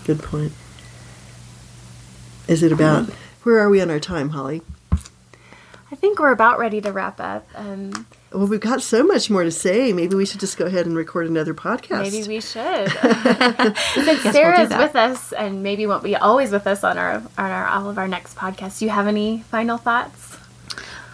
good 0.05 0.23
point. 0.23 0.53
Is 2.47 2.62
it 2.62 2.73
about 2.73 3.01
um, 3.01 3.12
where 3.42 3.59
are 3.59 3.68
we 3.68 3.81
on 3.81 3.90
our 3.90 4.01
time, 4.01 4.31
Holly? 4.31 4.62
I 5.90 5.94
think 5.94 6.18
we're 6.18 6.33
about 6.33 6.59
ready 6.59 6.81
to 6.81 6.92
wrap 6.92 7.21
up. 7.21 7.47
Um, 7.55 8.07
Well, 8.33 8.47
we've 8.47 8.61
got 8.61 8.83
so 8.83 9.05
much 9.05 9.31
more 9.31 9.42
to 9.42 9.51
say. 9.51 9.92
Maybe 9.92 10.16
we 10.16 10.27
should 10.27 10.40
just 10.40 10.57
go 10.59 10.66
ahead 10.66 10.87
and 10.87 10.97
record 10.97 11.27
another 11.27 11.55
podcast. 11.55 12.11
maybe 12.11 12.29
we 12.29 12.40
should. 12.40 12.90
Since 13.94 14.23
Sarah's 14.23 14.68
that. 14.71 14.81
with 14.81 14.97
us 14.97 15.33
and 15.33 15.62
maybe 15.62 15.87
won't 15.87 16.03
be 16.03 16.16
always 16.16 16.51
with 16.53 16.66
us 16.66 16.85
on 16.85 16.99
our 16.99 17.14
on 17.16 17.51
our 17.51 17.66
all 17.66 17.88
of 17.90 17.99
our 17.99 18.09
next 18.09 18.37
podcasts. 18.37 18.79
Do 18.79 18.87
you 18.87 18.90
have 18.90 19.07
any 19.07 19.44
final 19.51 19.79
thoughts? 19.79 20.37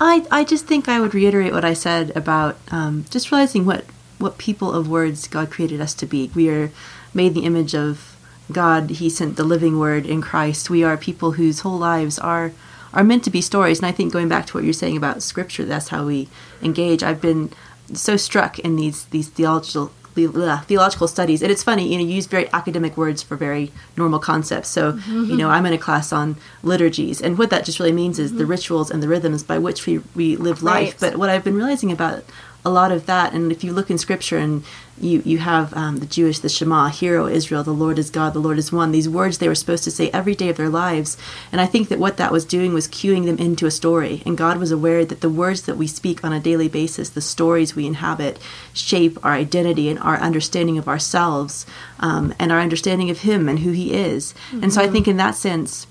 I, 0.01 0.27
I 0.31 0.45
just 0.45 0.67
think 0.67 0.89
I 0.89 1.01
would 1.01 1.15
reiterate 1.15 1.53
what 1.53 1.65
I 1.65 1.75
said 1.75 2.17
about 2.17 2.59
um, 2.71 3.05
just 3.11 3.31
realizing 3.31 3.65
what, 3.65 3.85
what 4.19 4.39
people 4.39 4.73
of 4.73 4.89
words 4.89 5.29
God 5.29 5.51
created 5.51 5.81
us 5.81 5.95
to 5.95 6.07
be. 6.07 6.31
We 6.35 6.49
are 6.51 6.71
made 7.13 7.29
in 7.29 7.35
the 7.35 7.45
image 7.45 7.75
of 7.75 8.17
God. 8.51 8.91
He 8.91 9.09
sent 9.09 9.37
the 9.37 9.45
living 9.45 9.79
word 9.79 10.05
in 10.07 10.21
Christ. 10.21 10.69
We 10.69 10.85
are 10.85 10.97
people 10.97 11.33
whose 11.33 11.61
whole 11.61 11.79
lives 11.79 12.19
are 12.19 12.53
are 12.93 13.05
meant 13.05 13.25
to 13.25 13.31
be 13.31 13.41
stories. 13.41 13.81
And 13.81 13.87
I 13.87 13.93
think 13.93 14.13
going 14.13 14.29
back 14.29 14.47
to 14.47 14.57
what 14.57 14.63
you're 14.63 14.73
saying 14.73 14.97
about 14.97 15.23
scripture, 15.23 15.65
that's 15.65 15.89
how 15.89 16.07
we 16.07 16.29
engage. 16.63 17.03
I've 17.03 17.21
been 17.21 17.51
so 17.93 18.17
struck 18.17 18.59
in 18.61 18.77
these 18.77 19.07
these 19.07 19.29
theological 19.29 19.87
the- 19.87 20.04
theological 20.15 21.09
studies. 21.09 21.43
And 21.43 21.51
it's 21.51 21.63
funny 21.63 21.89
you 21.89 21.99
know 21.99 22.05
you 22.05 22.15
use 22.15 22.27
very 22.27 22.51
academic 22.53 22.97
words 22.97 23.23
for 23.23 23.37
very 23.37 23.73
normal 23.97 24.19
concepts. 24.19 24.69
So 24.69 24.93
mm-hmm. 24.93 25.31
you 25.31 25.37
know 25.37 25.51
i'm 25.51 25.67
in 25.67 25.73
a 25.73 25.79
class 25.79 26.13
on 26.13 26.37
liturgies. 26.63 27.21
And 27.21 27.39
what 27.39 27.51
that 27.51 27.65
just 27.65 27.79
really 27.79 27.93
means 27.93 28.19
is 28.19 28.33
the 28.33 28.43
mm-hmm. 28.43 28.51
rituals 28.51 28.91
and 28.91 29.03
the 29.03 29.09
rhythms 29.09 29.43
by 29.43 29.59
which 29.59 29.87
we, 29.87 29.99
we 30.15 30.37
live 30.37 30.63
life. 30.63 31.01
Right. 31.03 31.11
but 31.13 31.19
what 31.19 31.31
i've 31.31 31.45
been 31.45 31.57
realizing 31.57 31.93
about 31.93 32.25
a 32.65 32.71
lot 32.71 32.93
of 32.93 33.07
that. 33.07 33.33
And 33.33 33.53
if 33.53 33.63
you 33.63 33.73
look 33.73 33.91
in 33.91 33.99
scripture 33.99 34.39
and 34.39 34.65
you 35.01 35.23
you 35.25 35.39
have 35.39 35.75
um, 35.75 35.97
the 35.99 36.07
jewish 36.07 36.39
the 36.39 36.49
shema 36.49 36.89
hear 36.89 37.19
o 37.19 37.27
israel 37.27 37.65
the 37.65 37.73
lord 37.73 37.99
is 37.99 38.11
god 38.11 38.33
the 38.33 38.39
lord 38.39 38.59
is 38.59 38.71
one 38.71 38.93
these 38.93 39.09
words 39.09 39.39
they 39.39 39.49
were 39.49 39.55
supposed 39.55 39.83
to 39.83 39.91
say 39.91 40.09
every 40.11 40.35
day 40.35 40.49
of 40.49 40.57
their 40.57 40.69
lives. 40.69 41.17
And 41.51 41.61
i 41.61 41.67
think 41.67 41.89
that 41.89 41.99
what 41.99 42.17
that 42.17 42.33
was 42.33 42.45
doing 42.45 42.73
was 42.73 42.89
cueing 42.89 43.27
them 43.27 43.39
into 43.39 43.67
a 43.67 43.71
story. 43.71 44.23
And 44.25 44.39
god 44.39 44.59
was 44.59 44.71
aware 44.71 45.05
that 45.05 45.21
the 45.21 45.29
words 45.29 45.63
that 45.63 45.77
we 45.77 45.87
speak 45.87 46.23
on 46.25 46.33
a 46.33 46.41
daily 46.41 46.69
basis 46.69 47.09
the 47.09 47.21
stories 47.21 47.75
we 47.75 47.87
inhabit 47.87 48.39
shape 48.73 49.23
our 49.25 49.33
identity 49.33 49.89
and 49.89 49.99
our 49.99 50.19
understanding 50.19 50.79
of 50.79 50.89
ourselves 50.89 51.67
um, 51.99 52.33
and 52.39 52.53
our 52.53 52.61
understanding 52.61 53.11
of 53.11 53.21
him 53.21 53.49
and 53.49 53.61
who 53.61 53.73
he 53.73 53.93
is. 53.95 54.35
And 54.53 54.73
so 54.73 54.81
i 54.81 54.89
think 54.89 55.09
in 55.09 55.17
that 55.17 55.35
sense 55.35 55.87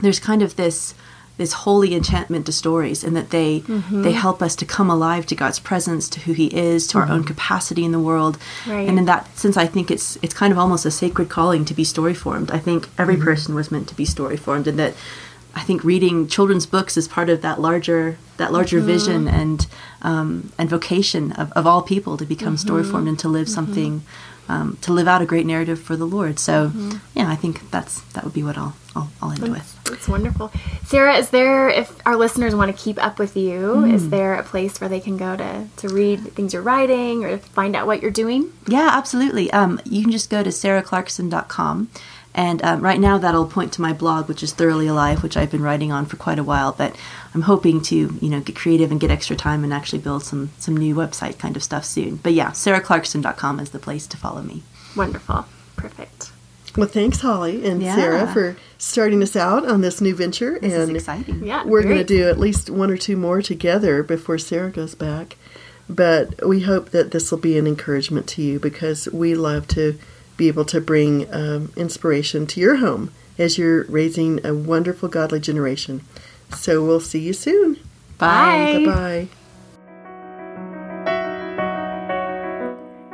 there's 0.00 0.20
kind 0.20 0.42
of 0.42 0.56
this 0.56 0.94
this 1.38 1.52
holy 1.52 1.94
enchantment 1.94 2.44
to 2.46 2.52
stories 2.52 3.02
and 3.02 3.16
that 3.16 3.30
they 3.30 3.60
mm-hmm. 3.60 4.02
they 4.02 4.12
help 4.12 4.42
us 4.42 4.54
to 4.56 4.66
come 4.66 4.90
alive 4.90 5.24
to 5.26 5.34
God's 5.34 5.58
presence 5.58 6.08
to 6.10 6.20
who 6.20 6.32
he 6.32 6.54
is 6.54 6.86
to 6.88 6.98
our 6.98 7.04
own 7.04 7.20
mm-hmm. 7.20 7.28
capacity 7.28 7.84
in 7.84 7.92
the 7.92 8.00
world. 8.00 8.36
Right. 8.66 8.88
and 8.88 8.98
in 8.98 9.06
that 9.06 9.38
sense 9.38 9.56
I 9.56 9.66
think 9.66 9.90
it's 9.90 10.18
it's 10.20 10.34
kind 10.34 10.52
of 10.52 10.58
almost 10.58 10.84
a 10.84 10.90
sacred 10.90 11.30
calling 11.30 11.64
to 11.64 11.74
be 11.74 11.84
story 11.84 12.14
formed 12.14 12.50
I 12.50 12.58
think 12.58 12.88
every 12.98 13.14
mm-hmm. 13.14 13.24
person 13.24 13.54
was 13.54 13.70
meant 13.70 13.88
to 13.88 13.94
be 13.94 14.04
story 14.04 14.36
formed 14.36 14.66
and 14.66 14.78
that 14.78 14.94
I 15.54 15.62
think 15.62 15.82
reading 15.84 16.28
children's 16.28 16.66
books 16.66 16.96
is 16.96 17.08
part 17.08 17.28
of 17.30 17.42
that 17.42 17.60
larger 17.60 18.18
that 18.36 18.52
larger 18.52 18.80
vision 18.80 19.26
and 19.28 19.66
um, 20.02 20.52
and 20.58 20.68
vocation 20.70 21.32
of, 21.32 21.50
of 21.52 21.66
all 21.66 21.82
people 21.82 22.16
to 22.16 22.24
become 22.24 22.56
story 22.56 22.84
formed 22.84 23.08
and 23.08 23.18
to 23.18 23.28
live 23.28 23.48
something 23.48 24.02
um, 24.48 24.78
to 24.80 24.92
live 24.92 25.08
out 25.08 25.20
a 25.20 25.26
great 25.26 25.44
narrative 25.46 25.80
for 25.80 25.96
the 25.96 26.06
Lord 26.06 26.38
so 26.38 26.70
yeah 27.14 27.28
I 27.28 27.34
think 27.36 27.70
that's 27.70 28.00
that 28.12 28.24
would 28.24 28.32
be 28.34 28.42
what 28.44 28.56
I'll 28.56 28.76
I'll, 28.94 29.10
I'll 29.20 29.30
end 29.32 29.48
with 29.48 29.76
It's 29.92 30.08
wonderful. 30.08 30.50
Sarah, 30.84 31.16
is 31.16 31.30
there, 31.30 31.68
if 31.68 31.94
our 32.06 32.16
listeners 32.16 32.54
want 32.54 32.74
to 32.74 32.82
keep 32.84 33.02
up 33.02 33.18
with 33.18 33.36
you, 33.36 33.84
is 33.84 34.10
there 34.10 34.34
a 34.34 34.42
place 34.42 34.80
where 34.80 34.88
they 34.88 35.00
can 35.00 35.16
go 35.16 35.36
to, 35.36 35.66
to 35.76 35.88
read 35.88 36.20
things 36.34 36.52
you're 36.52 36.62
writing 36.62 37.24
or 37.24 37.30
to 37.30 37.38
find 37.38 37.74
out 37.76 37.86
what 37.86 38.02
you're 38.02 38.10
doing? 38.10 38.52
Yeah, 38.66 38.88
absolutely. 38.92 39.50
Um, 39.52 39.80
you 39.84 40.02
can 40.02 40.10
just 40.12 40.28
go 40.30 40.42
to 40.42 40.50
sarahclarkson.com. 40.50 41.88
And 42.38 42.62
um, 42.62 42.80
right 42.82 43.00
now, 43.00 43.18
that'll 43.18 43.46
point 43.46 43.72
to 43.72 43.80
my 43.80 43.92
blog, 43.92 44.28
which 44.28 44.44
is 44.44 44.52
Thoroughly 44.52 44.86
Alive, 44.86 45.24
which 45.24 45.36
I've 45.36 45.50
been 45.50 45.60
writing 45.60 45.90
on 45.90 46.06
for 46.06 46.16
quite 46.16 46.38
a 46.38 46.44
while. 46.44 46.70
But 46.70 46.94
I'm 47.34 47.42
hoping 47.42 47.82
to, 47.82 47.96
you 47.96 48.30
know, 48.30 48.38
get 48.38 48.54
creative 48.54 48.92
and 48.92 49.00
get 49.00 49.10
extra 49.10 49.34
time 49.34 49.64
and 49.64 49.74
actually 49.74 49.98
build 49.98 50.22
some 50.22 50.50
some 50.56 50.76
new 50.76 50.94
website 50.94 51.40
kind 51.40 51.56
of 51.56 51.64
stuff 51.64 51.84
soon. 51.84 52.14
But 52.16 52.34
yeah, 52.34 52.52
sarahclarkson.com 52.52 53.58
is 53.58 53.70
the 53.70 53.80
place 53.80 54.06
to 54.06 54.16
follow 54.16 54.42
me. 54.42 54.62
Wonderful. 54.94 55.46
Perfect. 55.74 56.30
Well, 56.76 56.86
thanks, 56.86 57.22
Holly 57.22 57.66
and 57.66 57.82
Yeah. 57.82 57.96
Sarah, 57.96 58.32
for 58.32 58.56
starting 58.78 59.20
us 59.20 59.34
out 59.34 59.66
on 59.68 59.80
this 59.80 60.00
new 60.00 60.14
venture. 60.14 60.60
This 60.60 60.74
is 60.74 60.86
and 60.86 60.96
exciting. 60.96 61.44
Yeah. 61.44 61.64
we're 61.64 61.82
going 61.82 61.96
to 61.96 62.04
do 62.04 62.28
at 62.28 62.38
least 62.38 62.70
one 62.70 62.88
or 62.92 62.96
two 62.96 63.16
more 63.16 63.42
together 63.42 64.04
before 64.04 64.38
Sarah 64.38 64.70
goes 64.70 64.94
back. 64.94 65.36
But 65.88 66.46
we 66.46 66.60
hope 66.60 66.90
that 66.90 67.10
this 67.10 67.32
will 67.32 67.38
be 67.38 67.58
an 67.58 67.66
encouragement 67.66 68.28
to 68.28 68.42
you 68.42 68.60
because 68.60 69.08
we 69.12 69.34
love 69.34 69.66
to 69.68 69.98
be 70.38 70.48
able 70.48 70.64
to 70.64 70.80
bring 70.80 71.32
um, 71.34 71.70
inspiration 71.76 72.46
to 72.46 72.60
your 72.60 72.76
home 72.76 73.12
as 73.38 73.58
you're 73.58 73.84
raising 73.84 74.44
a 74.46 74.54
wonderful, 74.54 75.10
godly 75.10 75.40
generation. 75.40 76.00
So 76.56 76.82
we'll 76.82 77.00
see 77.00 77.18
you 77.18 77.34
soon. 77.34 77.78
Bye. 78.16 78.84
Bye 78.86 78.86
bye. 78.86 79.28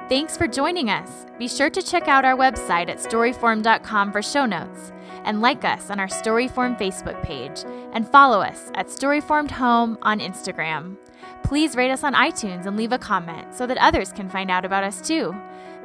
Thanks 0.09 0.37
for 0.37 0.47
joining 0.47 0.91
us. 0.91 1.27
Be 1.39 1.49
sure 1.49 1.71
to 1.71 1.83
check 1.83 2.07
out 2.09 2.25
our 2.25 2.37
website 2.37 2.89
at 2.89 2.99
storyform.com 2.99 4.13
for 4.13 4.23
show 4.23 4.47
notes 4.47 4.93
and 5.25 5.41
like 5.41 5.65
us 5.65 5.91
on 5.91 5.99
our 5.99 6.07
Storyform 6.07 6.79
Facebook 6.79 7.21
page 7.23 7.65
and 7.93 8.07
follow 8.07 8.41
us 8.41 8.71
at 8.75 8.89
Storyformed 8.89 9.51
Home 9.51 9.99
on 10.03 10.21
Instagram. 10.21 10.97
Please 11.43 11.75
rate 11.75 11.91
us 11.91 12.05
on 12.05 12.15
iTunes 12.15 12.67
and 12.67 12.77
leave 12.77 12.93
a 12.93 12.99
comment 12.99 13.55
so 13.55 13.67
that 13.67 13.79
others 13.79 14.13
can 14.13 14.29
find 14.29 14.51
out 14.51 14.65
about 14.65 14.85
us 14.85 15.01
too. 15.01 15.35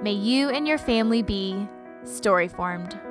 May 0.02 0.14
you 0.14 0.50
and 0.50 0.66
your 0.66 0.78
family 0.78 1.22
be 1.22 1.68
storyformed. 2.04 3.09